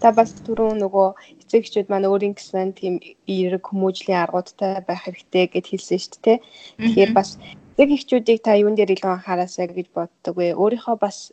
[0.00, 1.08] Та бас түрүүн нөгөө
[1.42, 2.94] эцэг эхчүүд маань өөрийн гэсэн тийм
[3.26, 6.38] эерэг хүмүүжлийн аргуудтай байх хэрэгтэй гэд хэлсэн шүү дээ.
[6.82, 7.38] Тэгэхээр бас
[7.74, 10.54] эцэг эхчүүдийг та юун дээр илүү анхаараасаа гэж боддог вэ?
[10.54, 11.32] Өөрийнхөө бас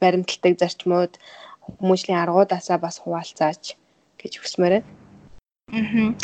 [0.00, 1.12] баримталдаг зарчмууд
[1.78, 3.76] хүмүүжлийн аргуудаасаа бас хуваалцаач
[4.20, 6.14] гэж хүсмээр байна.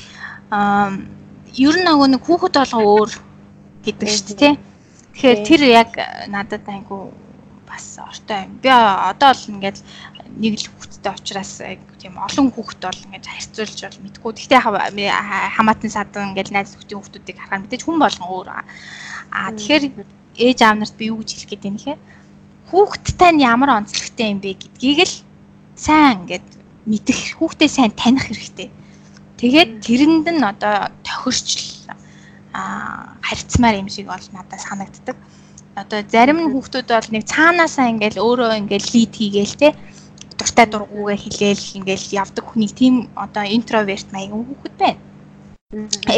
[0.51, 0.91] Аа
[1.59, 3.11] ер нь нөгөө нэг хүүхэд болгоо өөр
[3.85, 4.55] гэдэг шүү дээ.
[5.13, 5.91] Тэгэхээр тэр яг
[6.33, 7.13] надад айгу
[7.69, 8.61] бас ортой юм.
[8.63, 9.79] Би одоо бол ингээд
[10.39, 11.53] нэг л хүүхэдтэй учраас
[12.01, 14.33] тийм олон хүүхэд бол ингээд харьцуулж бол мэдгүй.
[14.33, 18.49] Гэхдээ хамаатан садан ингээд найз нөхдийн хүүхдүүдийг харахаар мэдээж хүн болгон өөр.
[18.53, 19.85] Аа тэгэхээр
[20.41, 22.01] ээж аав нарт би юу гэж хэлэх гээд юм хэ?
[22.73, 25.15] Хүүхэдтэй нь ямар онцлогтой юм бэ гэдгийг л
[25.87, 26.47] сайн ингээд
[26.87, 28.69] мэдэх, хүүхдээ сайн таних хэрэгтэй.
[29.39, 31.49] Тэгээд тэрэнд нь одоо тохирч
[32.55, 35.17] а харьцмаар юм шиг бол надад санагддаг
[35.75, 39.69] одоо зарим хүүхдүүд бол нэг цаанаасаа ингээл өөрөө ингээл лид хийгээл те
[40.37, 45.01] дуртай дургуугаа хэлээл ингээл явдаг хүнийг тийм одоо интроверт маягийн хүүхэд байна.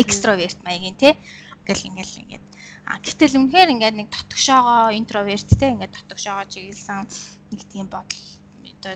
[0.02, 1.14] Экстроверт маягийн те
[1.62, 2.44] ингээл ингээл ингээд
[2.84, 7.06] а гэтэл үнэхээр ингээд нэг дотгошоогоо интроверт те ингээд дотгошоогоо чиглэсэн
[7.54, 8.26] нэг тийм бодол
[8.74, 8.94] одоо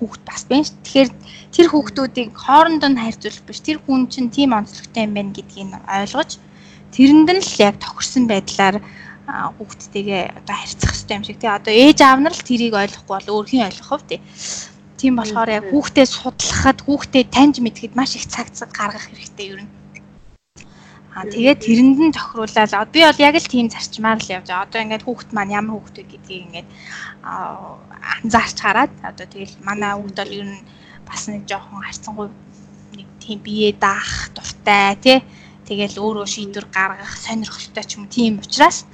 [0.00, 0.72] тийм хүүхэд бас байна ш.
[0.80, 1.10] Тэгэхээр
[1.52, 3.60] тэр хүүхдүүдийг хоорондоо нь харьцуулах биш.
[3.60, 6.30] Тэр хүн чинь тийм онцлогтой юм байна гэдгийг ойлгож
[6.96, 8.80] тэрэнд нь л яг тохирсон байдлаар
[9.28, 11.50] хүүхдтэйгээ одоо харьцах хэрэгтэй юм шиг тий.
[11.52, 14.20] Одоо ээж аав нар л тэрийг ойлгохгүй бол өөр хэн ойлгох вэ тий.
[14.96, 19.79] Тийм болохоор яг хүүхдээ судлахад хүүхдээ таньж мэдхэд маш их цаг цаг гаргах хэрэгтэй нь.
[21.10, 24.66] Аа тэгээд тэрэнд нь тохируулаад би бол яг л тийм зарчмаар л явж байгаа.
[24.66, 26.68] Одоо ингээд хүүхэд маань ямар хүүхэд вэ гэдгийг ингээд
[28.14, 30.62] анзаарч хараад одоо тэгэл манай хүүхэд бол ер нь
[31.02, 32.28] бас нэг жоохон харьцангуй
[32.94, 35.18] нэг тийм бие даах дуртай тий
[35.66, 38.86] тэгэл өөрөө шийдвэр гаргах сонирхолтой ч юм тийм учраас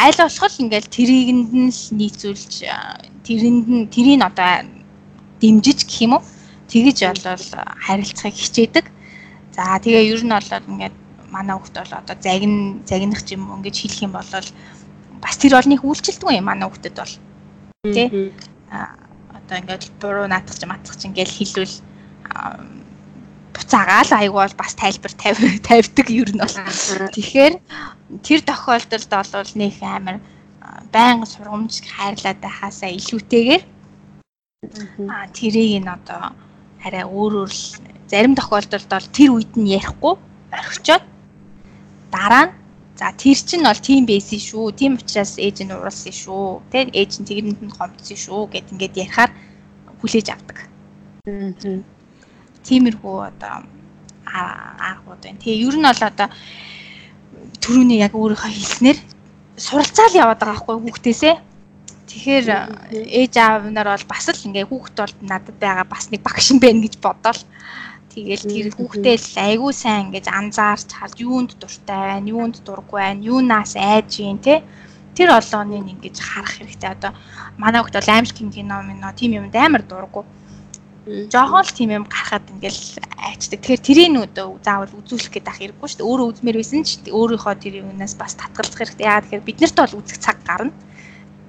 [0.00, 2.52] аль болох ингээл трийгэнд нь л нийцүүлж
[3.28, 4.64] тэрэнд нь тэрийг одоо
[5.44, 6.24] дэмжиж гэх юм уу
[6.72, 7.44] тэгэж болол
[7.84, 8.86] харилцахыг хичээдэг.
[9.56, 10.96] За тэгээ ер нь бол ингээд
[11.30, 14.30] манай хүүхд бол одоо загин загинах юм ингэж хэлэх юм бол
[15.22, 17.14] бас тэр олныг үйлчилдэг юм манай хүүхдэд бол.
[17.94, 18.32] Тий
[18.70, 18.94] а
[19.36, 21.76] одоо ингээд буруу наатах ч матах ч ингээд хэлвэл
[23.54, 25.12] буцаагаал айгу бол бас тайлбар
[25.68, 26.56] тавьдаг ер нь бол.
[27.16, 27.54] Тэгэхээр
[28.24, 30.16] тэр тохиолдолд бол нэг амар
[30.92, 33.62] байнга сургамж хайрлаад байхаасаа илүүтэйгээр
[35.12, 36.32] аа тэрийг нь одоо
[36.84, 37.64] арай өөрөөр л
[38.10, 40.14] зарим тохиолдолд бол тэр үед нь ярихгүй
[40.52, 41.04] орхичоод
[42.12, 42.54] дараа нь
[42.98, 44.74] за тэр чинь бол тийм байсан шүү.
[44.78, 46.62] Тийм учраас ээж нь ууралсан шүү.
[46.72, 49.30] Тэ ээж нь тэгэрэнд нь гомдсон шүү гэд ингээд ярихаар
[50.00, 50.58] хүлээж авдаг.
[51.26, 51.98] Аа
[52.68, 53.54] тиймэрхүү одоо
[54.26, 55.40] аргууд байна.
[55.40, 56.28] Тэгээ ер нь бол одоо
[57.62, 58.98] төрөний яг өөрийнхөө хэлснээр
[59.56, 61.34] суралцаал яваад байгаа байхгүй хүүхдээсээ.
[62.08, 62.46] Тэгэхээр
[63.20, 66.58] ээж аав нар бол бас л ингээ хүүхд бол надад байгаа бас нэг багш юм
[66.60, 67.40] байна гэж бодоол.
[68.24, 73.22] Тэгэл тэр хүүхдээ л айгүй сайн ингэж анзаарч харж юунд дуртай байна, юунд дурггүй байна,
[73.22, 74.62] юунаас айж гин те.
[75.14, 76.90] Тэр олооныг ингэж харах хэрэгтэй.
[76.94, 77.12] Одоо
[77.60, 80.24] манай хүүхд бол аимшиг кино мино тийм юмд амар дурггүй
[81.08, 83.60] жоохон л тийм юм гарахад ингээл айчдаг.
[83.64, 86.08] Тэгэхээр тэрийг нүүдөө заавал үзүүлэх гээд ах хэрэггүй шүү дээ.
[86.08, 89.08] Өөрөө үзмээр байсан ч өөрийнхөө тэр юмнаас бас татгалзах хэрэгтэй.
[89.08, 90.76] Яа тэгэхээр бид нарт бол үзэх цаг гарна.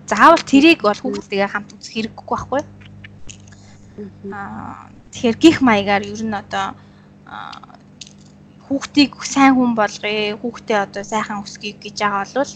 [0.07, 2.61] Заавал тэрийг бол хүүхдтэйгээ хамт үзэх хэрэггүй байхгүй.
[4.31, 6.67] Аа тэгэхээр гих маягаар ер нь одоо
[8.69, 12.53] хүүхдийг сайн хүн болгоё, хүүхдээ одоо сайхан өсгөе гэж байгаа бол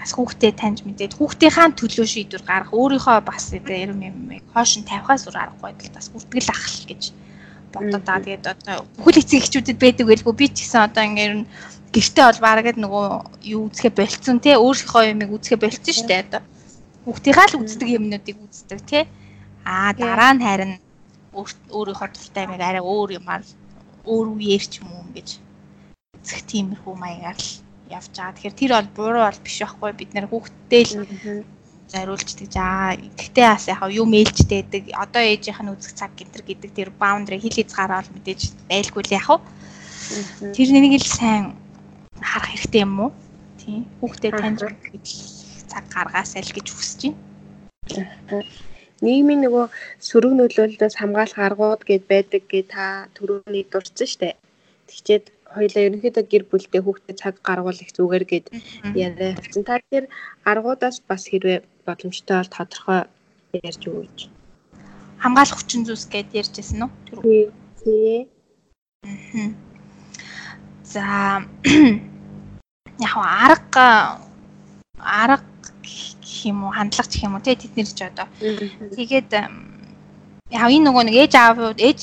[0.00, 4.16] бас хүүхдээ таньж мэдээд хүүхдийнхаа төлөө шийдвэр гаргах өөрийнхөө бас юм юм
[4.54, 7.02] хоош нь тавихаас үр аргагүй байтал бас бүртгэл ахал гэж
[7.74, 8.24] бодоод байгаа.
[8.24, 11.46] Тэгээд одоо бүхэл эцэг эхчүүдэд байдаг байлгүй би ч гэсэн одоо ингээд
[11.94, 13.06] гэртээ бол барагд нөгөө
[13.54, 16.22] юу үзэхэ болцсон тий өөрийнхөө юмыг үзэхэ болцсон дээ.
[16.26, 16.42] Одоо
[17.04, 19.02] хүүхдийнхаа л үздэг юмнуудыг үздэг тий
[19.66, 20.72] аа дараа нь харин
[21.32, 23.42] өөрийнхөө дуртай юмыг арай өөр юмар
[24.06, 25.28] өөр үеэр ч юм уу ингэж
[26.20, 27.50] үзэх тиймэрхүү маягаар л
[27.90, 28.34] явж байгаа.
[28.34, 30.94] Тэгэхээр тэр бол буруу бол биш байхгүй бид нэр хүүхдтэй л
[31.90, 34.82] зориулж тэгж аа гэхдээ бас яг юу мэйлжтэй байдаг.
[34.94, 38.40] Одоо ээжийнх нь үзэх цаг гинтер гэдэг тэр баундрыг хил хязгаараа бол мэдээж
[38.70, 39.38] байлгүй л вэ?
[40.54, 41.58] Тэр нэг л сайн
[42.22, 43.10] харах хэрэгтэй юм уу?
[43.58, 43.90] Тийм.
[43.98, 45.06] Хүүхдээ таньж гэж
[45.66, 48.44] цаг гаргаасай л гэж хүсэж байна.
[49.00, 49.64] Нийгмийн нөгөө
[50.08, 52.84] сөрөг нөлөөллөөс хамгаалах аргууд гэд байдаг гэ та
[53.16, 54.36] түрүүний дурдсан штэ.
[54.88, 58.46] Тэгчээд хоёлаа ерөнхийдөө гэр бүлдээ хүүхдэд цаг гаргуул их зүгээр гэд
[58.94, 59.64] яриа авсан.
[59.64, 60.04] Та тэр
[60.44, 63.00] аргуудаас бас хэрвээ боломжтой бол тодорхой
[63.66, 64.18] ярьж өгөөч.
[65.22, 66.90] Хамгаалах хүчин зүйлс гэд ярьжсэн үү?
[67.24, 67.44] Тий.
[67.82, 68.18] Тий.
[70.84, 71.40] За
[73.06, 73.88] яг арга
[75.00, 75.48] арга
[76.40, 78.26] гэх юм уу хандлага гэх юм уу тий тэд нэр ч одоо
[78.96, 79.28] тэгээд
[80.50, 82.00] яа энэ нөгөө нэг ээж аавууд ээж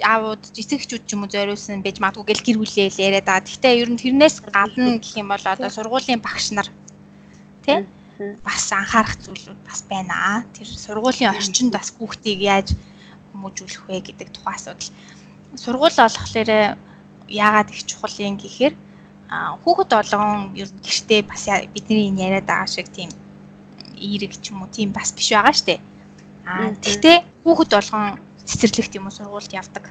[0.00, 3.44] аавууд эцэгчүүд ч юм уу зориулсан байж магадгүй гэл гэр бүлээл яриад байгаа.
[3.44, 6.68] Гэхдээ ер нь тэрнээс гадна гэх юм бол одоо сургуулийн багш нар
[7.66, 7.84] тий
[8.40, 10.38] бас анхаарах зүйлүүд бас байна аа.
[10.56, 12.68] Тэр сургуулийн орчинд бас хүүхдийг яаж
[13.34, 14.90] хүмүүжүүлэх вэ гэдэг тухайн асуудал.
[15.60, 16.50] Сургууль олохлоор
[17.28, 18.74] яагаад их чухал юм гэхээр
[19.60, 23.10] хүүхэд болгон ер нь гэртээ бас бидний энэ яриад байгаа шиг тийм
[23.98, 25.80] эерэг ч юм уу тийм бас биш байгаа штэ.
[26.44, 29.84] Аа тэгтээ хүүхэд болгон цэцэрлэгт юм уу сургуульд явдаг.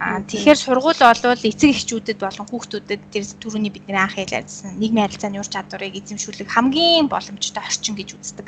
[0.00, 5.38] Аа тэгэхээр сургууль олвол эцэг эхчүүдэд болон хүүхдүүдэд тэр түрүүний бидний анх ялаарсан нийгмийн харилцааны
[5.38, 8.46] ур чадварыг эзэмшүүлэх хамгийн боломжтой орчин гэж үздэг.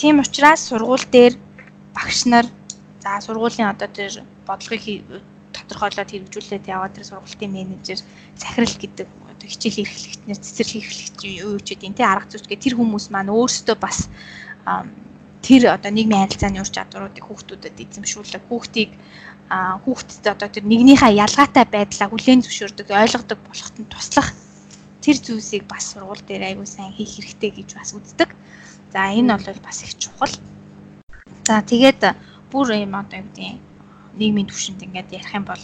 [0.00, 1.34] Тийм учраас сургууль дээр
[1.94, 2.46] багш нар
[3.02, 4.12] за сургуулийн одоо тэр
[4.48, 4.82] бодлогыг
[5.52, 8.00] тодорхойлоод хэрэгжүүлээд яваад тэр сургуулийн менежер
[8.40, 9.08] захирал гэдэг
[9.42, 13.34] одоо хичээл эрхлэгчнэр цэцэрлэг эрхлэгч юу ч гэдэг тий арга зүйч гэх тэр хүмүүс маань
[13.34, 14.06] өөрсдөө бас
[15.42, 18.90] тэр одоо нийгмийн харилцааны ур чадваруудыг хүүхдүүдэд эзэмшүүлэх, хүүхдийг
[19.50, 24.30] хүүхдэд одоо тэр нэгнийхээ ялгаатай байдлаа хүлээн зөвшөөрдөг, ойлгодог болоход нь туслах
[25.02, 28.30] тэр зүйлсийг бас сургууль дээр аягүй сайн хийх хэрэгтэй гэж бас үздэг.
[28.94, 30.30] За энэ бол бас их чухал.
[31.42, 32.14] За тэгээд
[32.54, 33.58] бүр юм одоо юу гэдэг
[34.14, 35.58] нийгмийн түвшинд ингээд ярих юм бол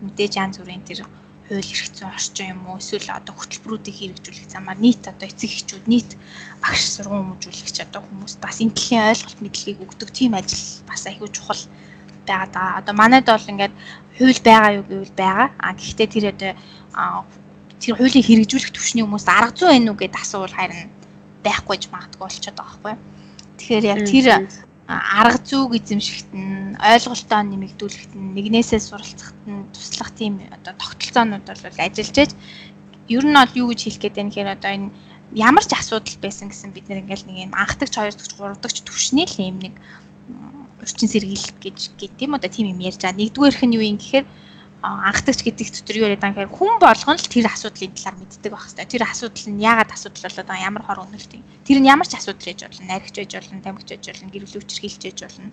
[0.00, 1.04] мэдээж янз бүрийн тэр
[1.50, 5.84] хууль эрх зүйн орчин юм уу эсвэл одоо хөтөлбөрүүдийг хэрэгжүүлэх замаар нийт одоо эцэг эхчүүд
[5.90, 6.10] нийт
[6.62, 11.28] багш сургууль хүмүүжүүлэгч одоо хүмүүс бас энэ төрлийн ойлголт мэдлэгийг өгдөг тийм ажил бас айгүй
[11.34, 11.62] чухал
[12.22, 12.78] байгаад байгаа.
[12.78, 13.74] Одоо манайд бол ингээд
[14.14, 15.48] хууль байгаа юу гэвэл байгаа.
[15.58, 16.52] А гэхдээ тэр одоо
[17.82, 20.86] тэр хуулийг хэрэгжүүлэх төвшний хүмүүс арга зүй байна уу гэдээ асуувал харин
[21.42, 22.94] байхгүй ч магадгүй болчиход байгаа байхгүй.
[23.58, 24.26] Тэгэхээр яг тэр
[24.90, 31.62] арга зүйг эзэмшихт нь ойлголтоо нэмэгдүүлэхт нь нэгнээсээ суралцахт нь туслах тийм одоо тогтолцоонууд бол
[31.62, 32.32] ажиллаж байж
[33.06, 34.88] ер нь бол юу гэж хэлэх гээд байна гэхээр одоо энэ
[35.34, 39.38] ямар ч асуудал байсан гэсэн бид нэг ингээл нэг юм анхдагч хоёрдогч гуравдагч төвшний л
[39.38, 39.74] юм нэг
[40.82, 43.20] урчин сэргийлэлт гэж гэдэг тийм одоо тийм юм ярьж байгаа.
[43.20, 44.26] Нэгдүгээрх нь юу юм гэхээр
[44.82, 48.64] анхдагч гэдэг дотор юу яриад байгаа гэхээр хүн болгон л тэр асуудлын талаар мэддэг байх
[48.64, 48.86] хэрэгтэй.
[48.88, 51.40] Тэр асуудал нь яагаад асуудал болоод байгаа ямар хор өнөртэй.
[51.68, 52.88] Тэр нь ямар ч асуудал гэж болно.
[52.88, 55.52] Найрагч байж болно, тамхич байж болно, гэр бүлийн үчирхийлж байж болно.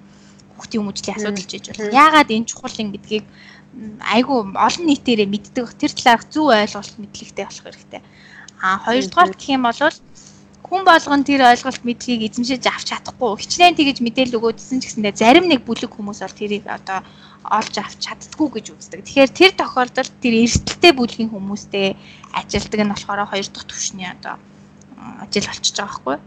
[0.55, 1.91] Хүүхдийн хүмүүжлийн асуудал гэж болно.
[1.91, 3.25] Яагаад энэ чухал юм гэдгийг
[3.99, 5.65] айгүй олон нийтээрээ мэддэг.
[5.75, 8.01] Тэр талаарх зөв ойлголт мэдлэгтэй болох хэрэгтэй.
[8.63, 9.79] А хоёрдугаар гэх юм бол
[10.67, 15.45] хүн болгон тэр ойлголт мэдлэгийг эзэмшиж авч чадахгүй хичнээн тэгэж мэдээлэл өгөөдсөн ч гэсэндээ зарим
[15.47, 17.07] нэг бүлэг хүмүүс бол тэрийг одоо
[17.43, 19.05] олж авч чаддгүй гэж үздэг.
[19.05, 21.95] Тэгэхээр тэр тохиолдолд тэр эрсдэлтэй бүлгийн хүмүүстэй
[22.33, 24.35] ажилдаг нь болохоор хоёр дахь түвшний одоо
[25.23, 26.17] ажил болчихж байгаа байхгүй.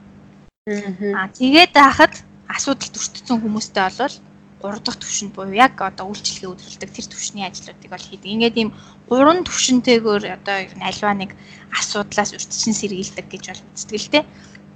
[1.18, 2.14] Аа тэгээд хахад
[2.48, 4.16] асуудал төртсөн хүмүүстэй болвол
[4.60, 8.28] 3 дахь түвшинд буюу яг одоо үйлчлэгээ үзүүлдэг тэр түвшний ажлуудыг бол хийдэг.
[8.28, 8.70] Ингээд ийм
[9.08, 11.30] гурван түвшинтэйгээр одоо альва нэг
[11.72, 14.24] асуудлаас урьдчилан сэргийлдэг гэж бол үздэг л дээ.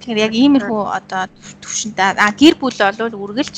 [0.01, 1.23] Тэгэхээр яг иймэрхүү одоо
[1.61, 3.57] түвшинтэй а гэр бүл бол үргэлж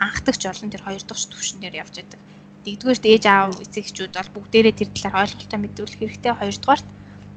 [0.00, 2.20] анхдагч олон тэр хоёр дахь түвшин дээр явж байдаг.
[2.66, 6.32] Нэгдүгээрт ээж аав эцэгчүүд бол бүгдээрээ тэр талаар ойлголтоо мэдүүлэх хэрэгтэй.
[6.34, 6.88] Хоёрдугаарт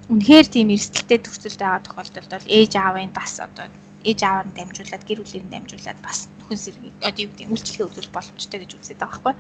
[0.10, 3.70] үнэхээр тийм эрсдэлтэй төвцөлтэй байгаа тохиолдолд бол ээж аавын бас одоо
[4.10, 7.88] ээж ааваар нь дамжуулаад гэр бүлээр нь дамжуулаад бас нөхөн сэргийг одоо юу гэдэг үйлчлэгээ
[7.88, 9.36] үзүүлэх боломжтой гэж үздэг байгаа байхгүй.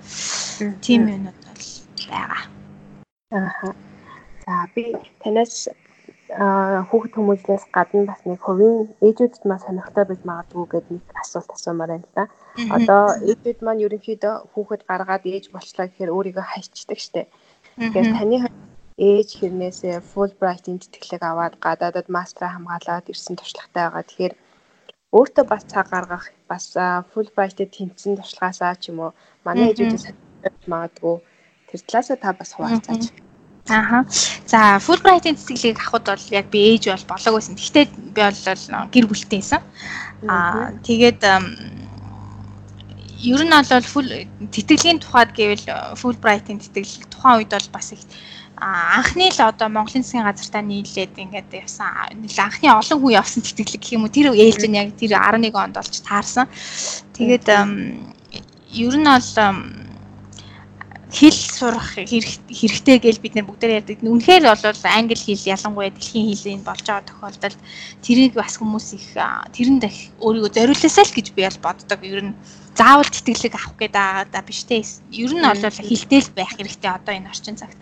[0.86, 1.63] Тийм юмнууд бол
[2.12, 2.43] байгаа.
[3.34, 3.73] Аа.
[4.45, 4.84] За би
[5.23, 5.69] танаас
[6.29, 11.89] хүүхэд хүмүүжлээс гадна бас нэг хувийн ээжүүдэд маань сонирхтой байж магадгүй гэдэг нэг асуулт асуумаар
[11.89, 12.25] байна л да.
[12.77, 17.27] Одоо ээжүүд маань ерөнхийдөө хүүхэд гаргаад ээж болчлаа гэхээр өөрийгөө хайчдаг штеп.
[17.81, 18.37] Тэгэхээр таны
[18.99, 24.05] ээж хэрнээсээ Fulbright-ийн тэтгэлэг аваад гадаадад мастера хамгаалаад ирсэн туршлагатай байгаа.
[24.05, 24.33] Тэгэхээр
[25.17, 26.65] өөртөө бас цаг гаргах бас
[27.09, 29.11] Fulbright-д тэнцсэн туршлагаасаа ч юм уу
[29.41, 30.05] манай ээжүүдээс
[30.69, 31.15] магадгүй
[31.69, 33.03] тэр талаасаа та бас хуваалцаач.
[33.69, 34.05] Ааха.
[34.45, 37.55] За Fulbright-ийн цэцгэлийг авахд бол яг би ээж бол болоог байсан.
[37.55, 38.39] Гэхдээ би бол
[38.93, 39.62] гэр бүлтэй байсан.
[40.27, 41.21] Аа тэгээд
[43.23, 44.10] ер нь бол
[44.51, 45.65] тэтгэлийн тухайд гэвэл
[45.99, 48.01] Fulbright-ийн тэтгэл тухайн үед бол бас их
[48.60, 51.88] анхны л одоо Монголын засгийн газартаа нийлээд ингээд явсан
[52.19, 55.76] анхны олон хүн явсан тэтгэлэг гэх юм уу тэр ээлж нь яг тэр 11 онд
[55.80, 56.47] болж таарсан.
[57.15, 59.30] Тэгээд ер нь бол
[61.10, 63.97] хэл сурах хэрэгтэй гэж бид нэр бүгдээр ярьдаг.
[64.05, 67.60] Үнэхээр бол англи хэл ялангуяа дэлхийн хэлийг болж байгаа тохиолдолд
[68.05, 69.89] тэрийг бас хүмүүс их тэрэнд
[70.22, 71.99] өөрийгөө зориулсаа л гэж би бол боддог.
[72.05, 72.38] Ер нь
[72.78, 74.86] заавал тэтгэлэг авах гэдэг байгаа биш те.
[75.10, 77.78] Ер нь бол хэлтэй л байх хэрэгтэй одоо энэ орчин цагт.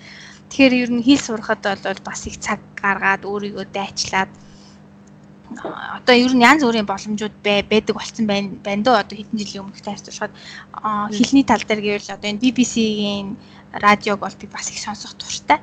[0.48, 4.32] Тэгэхээр ер нь хэл сурахад бол бас их цаг гаргаад өөрийгөө дайчлаад
[5.98, 9.82] одоо ер нь янз бүрийн боломжууд байдаг болсон байна байна дөө одоо хэдэн жилийн өмнөх
[9.82, 10.34] тайлбарлахад
[11.16, 13.38] хэлний тал дээр гэвэл одоо энэ BBC-ийн
[13.72, 15.60] радиог бол би бас их сонсох туртай.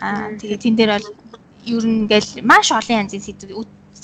[0.00, 1.08] Аа тэгээ тэн дээр бол
[1.64, 3.48] ер нь ингээл маш олон янзын сэдв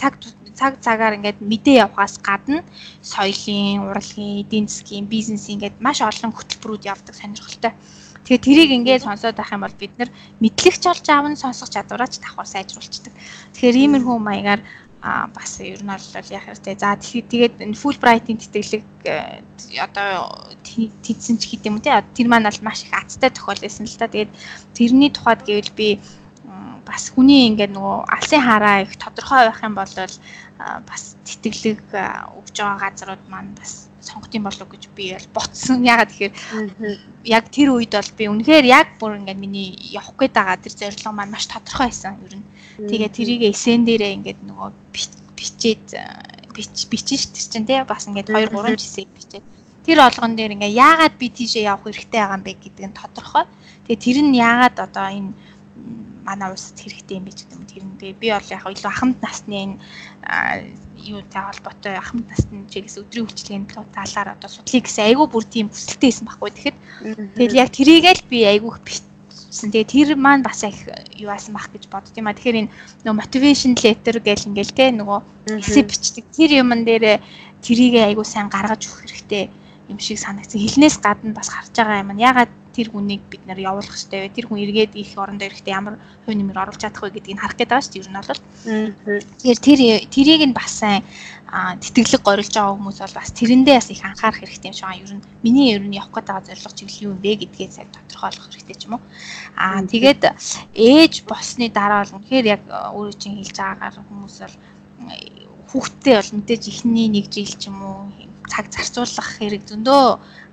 [0.00, 0.14] цаг
[0.54, 2.62] цаг цагаар ингээд мэдээ явахаас гадна
[3.02, 7.72] соёлын, урлагийн, эдийн засгийн, бизнесийн ингээд маш олон хөтөлбөрүүд явдаг сонирхолтой.
[8.26, 10.10] Тэгээ тэрийг ингээд сонсоод байх юм бол бид нар
[10.42, 13.14] мэдлэгч олж аавн сонсох чадвараач давхар сайжруулцдаг.
[13.54, 14.60] Тэгэхээр иймэрхүү маягаар
[15.00, 16.74] а бас ер нь бол яг хэрэгтэй.
[16.78, 19.42] За тэгээд энэ Fulbright-ийн тэтгэлэг э,
[19.78, 20.28] одоо
[20.66, 22.02] тэнцэн ч гэдэг юм те.
[22.14, 24.10] Тэр маань бол маш их азтай тохиол байсан л та.
[24.10, 24.32] Тэгээд
[24.74, 25.88] тэрний тухайд гэвэл би
[26.88, 29.94] бас хүний ингээд нөгөө алсын хараа их тодорхой байх юм бол
[30.88, 31.84] бас тэтгэлэг
[32.40, 35.84] өгж байгаа газрууд маань бас сонгох юм болов гэж би бол ботсон.
[35.84, 36.34] Ягаад тэгэхээр
[37.28, 41.12] яг тэр үед бол би үнэхээр яг бүр ингээд миний явах гээд байгаа тэр зорилго
[41.12, 42.48] маань маш тодорхой байсан ер нь.
[42.88, 44.70] Тэгээ тэрийг эсэн дээрээ ингээд нөгөө
[45.36, 45.86] бичээд
[46.56, 49.44] бичин шүү дээ чинь тий бас ингээд 2 3 жисэг бичээд
[49.88, 53.44] тэр олгон дээр ингээ яагаад би тийшээ явах хэрэгтэй байгаа юм бэ гэдэг нь тодорхой.
[53.86, 55.32] Тэгээ тэр нь яагаад одоо энэ
[56.28, 57.64] манай улсад хэрэгтэй юм биш гэдэг юм.
[57.64, 59.76] Тэр нь тэгээ би бол яг илүү ахмад насны энэ
[60.98, 66.10] юутай холбоотой ахмад насны чигээс өдрийн үйлчлэгийн талаар одоо судлыг гэсэн айгүй бүр тийм хүсэлтэй
[66.10, 66.50] байсан байхгүй.
[66.50, 66.76] Тэгэхэд
[67.38, 69.70] тэгэл яг тэрийгэл би айгүй бичсэн.
[69.70, 70.78] Тэгээ тэр маань бас их
[71.14, 72.36] юу аасан бах гэж бодд юм а.
[72.36, 72.72] Тэгэхээр энэ
[73.06, 75.20] нөгөө motivation letter гэл ингээл те нөгөө
[75.62, 76.24] эсэ бичдэг.
[76.34, 77.22] Тэр юмн дээр
[77.62, 79.44] тэрийгээ айгүй сайн гаргаж өгөх хэрэгтэй
[79.88, 80.60] юм шиг санагдсан.
[80.60, 82.18] Хилнээс гадна бас харж байгаа юм.
[82.18, 84.34] Ягаад тэр хүнийг бид нэр явуулах хэрэгтэй вэ?
[84.38, 87.74] Тэр хүн эргээд их орондоо ирэхдээ ямар хувь нэмэр оруулж чадах вэ гэдгийг харах гэдэг
[87.74, 88.02] байгаа шүү дээ.
[88.06, 88.42] Ер нь бол.
[89.42, 89.80] Тэгэхээр тэр
[90.14, 91.02] тэрийг нь бас сайн
[91.82, 95.02] тэтгэлэг горилж байгаа хүмүүс бол бас тэрэндээ бас их анхаарах хэрэгтэй юм шиг байгаа.
[95.02, 98.46] Ер нь миний ер нь явах гээд байгаа зорилго чиглэл юу вэ гэдгээ сайн тодорхойлох
[98.46, 99.02] хэрэгтэй ч юм уу.
[99.58, 100.22] Аа тэгээд
[100.78, 104.56] ээж босны дараа бол үнэхээр яг өөрөө чинь хэлж байгаагаар хүмүүс бол
[105.68, 108.00] хүүхдтэй бол мэдээж ихний нэг жил ч юм уу
[108.48, 110.04] цаг зарцуулах хэрэг зөндөө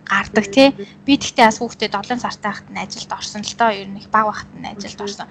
[0.06, 0.70] гардаг тий.
[1.06, 4.08] Би тэгтээ бас хүүхдээ 7 сартай хахад нь ажилд орсон л доо ер нь их
[4.14, 5.28] баг багт нь ажилд орсон.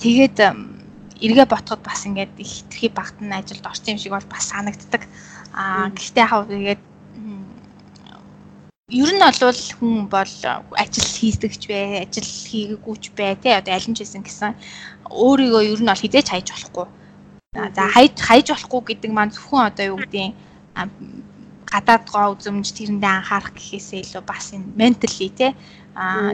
[0.00, 0.36] Тэгээд
[1.20, 5.02] эргээ ботход бас ингээд их хитрхи багт нь ажилд орсон юм шиг бол бас санагддаг.
[5.52, 6.80] Аа гэхдээ яг тэгээд
[8.88, 10.34] ер нь бол хүн бол
[10.78, 14.54] ажил хийсдэгч бай, ажил хийгээгүйч бай тий одоо аль нь ч гэсэн гэсэн
[15.10, 16.86] өөрийгөө ер нь бол хизээч хайж болохгүй.
[17.74, 20.38] За хайж хайж болохгүй гэдэг маань зөвхөн одоо юу гэдэг
[21.72, 25.48] гадаад гоо үзэмж тэрэндээ анхаарах гэхээсээ илүү бас энэ ментали те
[25.94, 26.32] а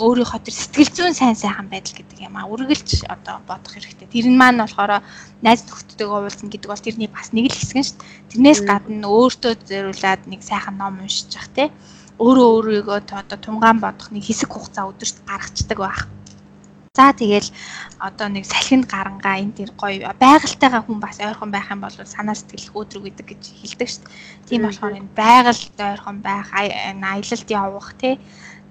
[0.00, 4.08] өөрийнхөө төр сэтгэл зүйн сайн сайхан байдал гэдэг юм а үргэлж одоо бодох хэрэгтэй.
[4.08, 5.04] Тэр нь маань болохоор
[5.44, 8.08] найз нөхдөдтэйгээ уулзна гэдэг бол тэрний бас нэг л хэсэг нь шүү дээ.
[8.32, 11.64] Тэрнээс гадна өөртөө зориулаад нэг сайхан ном уншиж явах те
[12.16, 16.08] өөрөө өөрийгөө одоо тунгаан бодох нэг хэсэг хугацаа өдөрт гаргацдаг байх.
[16.92, 17.48] За тэгэл
[18.04, 22.36] одоо нэг салхинд гарангаа энэ тэр гоё байгальтайгаа хүн бас ойрхон байх юм бол санаа
[22.36, 24.12] сэтгэл өөдрөг гэдэг гэж хэлдэг шүү дээ.
[24.44, 28.20] Тийм болохоор энэ байгальд ойрхон байх, аялалд явах тий.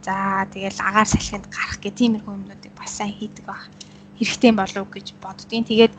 [0.05, 3.65] За тэгэл агаар салхинд гарах гэх тиймэрхүү юмнуудыг бас сайн хийдэг байх
[4.21, 5.65] хэрэгтэй болов гэж боддгийн.
[5.65, 5.93] Тэгээд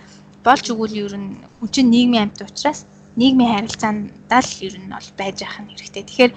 [0.47, 2.87] болж өгвөл ер нь хүн чинь нийгмийн амьтан учраас
[3.19, 6.07] нийгмийн харилцаандаа л ер нь бол байж ах нь хэрэгтэй.
[6.07, 6.33] Тэгэхээр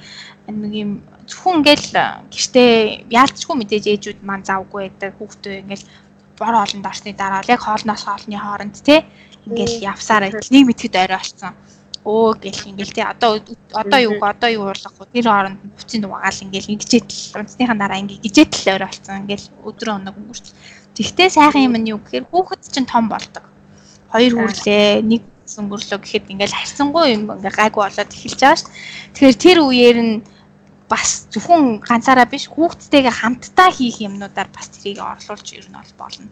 [0.50, 0.92] нэг юм
[1.30, 1.90] зөвхөн ингээл
[2.34, 2.74] гэртээ
[3.10, 5.86] яалтчгүй мэдээж ээжүүд маань завгүй байдаг хүүхдээ ингээл
[6.38, 9.06] бор хоолнд орсны дараа л яг хоолноос хоолны хооронд те
[9.48, 11.54] ингээл явсаар байтал нэг мэтгэд орой олцсон
[12.06, 13.42] өө гэл ингээл те одоо
[13.74, 15.10] одоо юу одоо юу уурлах вэ?
[15.10, 19.46] Тэр хооронд буцын дугаагаал ингээл ингэжээд л унцныхаа дараа ингээ гижээд л орой олцсон ингээл
[19.66, 20.46] өдрөө өнөг өнгөрч.
[20.94, 23.50] Тэгтээ сайхан юм нь юу гэхээр хүүхэд чинь том болдог.
[24.14, 28.70] Хоёр хүрлээ нэг өнгөрлөө гэхэд ингээл харьцангуй юм ингээ гайгүй болоод эхэлж байгаа шүү.
[29.18, 30.14] Тэгэхээр тэр үеэр нь
[30.96, 36.32] бас зөвхөн ганцаараа биш хүүхдтэйгээ хамтдаа хийх юмнуудаар бас тэрийг орлуулж ер нь бол болно.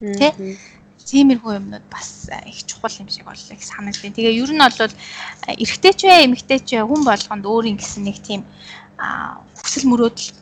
[0.00, 0.56] Тэ?
[1.04, 4.78] Тиймэрхүү юмнууд бас их чухал юм шиг бол их санагдیں۔ Тэгээ ер нь бол
[5.52, 8.48] эрэгтэй ч вэ, эмэгтэй ч вэ хүн болгонд өөрийн гэсэн нэг тийм
[9.60, 10.32] хүсэл мөрөөдөл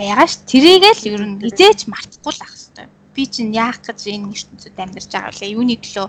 [0.00, 0.40] байгаа ш.
[0.48, 2.88] Тэрийгээ л ер нь хизээч мартахгүй л ах хэвээр.
[3.12, 5.52] Би чинь яах гэж энэ ертөнцид амьдарч байгаа вэ?
[5.52, 6.06] Юуны төлөө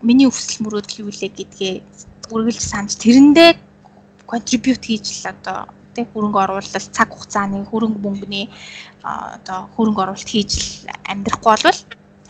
[0.00, 1.74] миний хүсэл мөрөөдөл юу лээ гэдгээ
[2.32, 3.50] үргэлж санаж тэрэндээ
[4.24, 8.46] контрибьют хийж л одоо тэг хөрөнгө оруулалт цаг хугацааны хөрөнгө мөнгөний
[9.02, 10.52] одоо хөрөнгө оруулалт хийж
[11.06, 11.80] амьдрахгүй болвол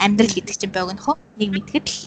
[0.05, 1.99] амьдрал гэдэг чинь богинохоо нэг мэдгэд л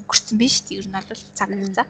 [0.00, 1.86] өнгөрцөн биш ер нь бол цаг хугацаа.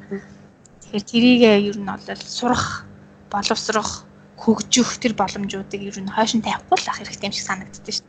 [0.82, 2.86] Тэгэхээр тэрийг ер нь бол сурах,
[3.30, 4.04] боловсрох,
[4.38, 8.06] хөгжих тэр боломжуудыг ер нь хойш нь тавихгүй л ах хэрэгтэй юм шиг санагддаг шүү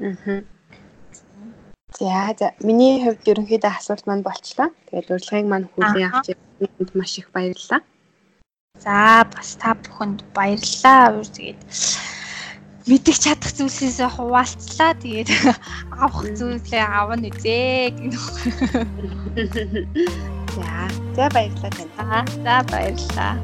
[0.00, 0.44] дээ.
[2.00, 4.68] За за миний хувьд ерөнхийдөө асуулт маань болчлаа.
[4.88, 7.80] Тэгээд урилгыг маань хүлээн авч ирсэнд маш их баярлалаа.
[8.80, 11.20] За бас та бүхэнд баярлалаа.
[11.20, 11.60] Тэгээд
[12.88, 14.96] мэдих чадах зүйлсээс хуваалцлаа.
[14.96, 15.28] Тэгээд
[16.00, 18.16] авах зүйлээ авна үзээ гэх.
[20.50, 22.26] За, за баярлалаа тань.
[22.42, 23.38] За, баярлалаа.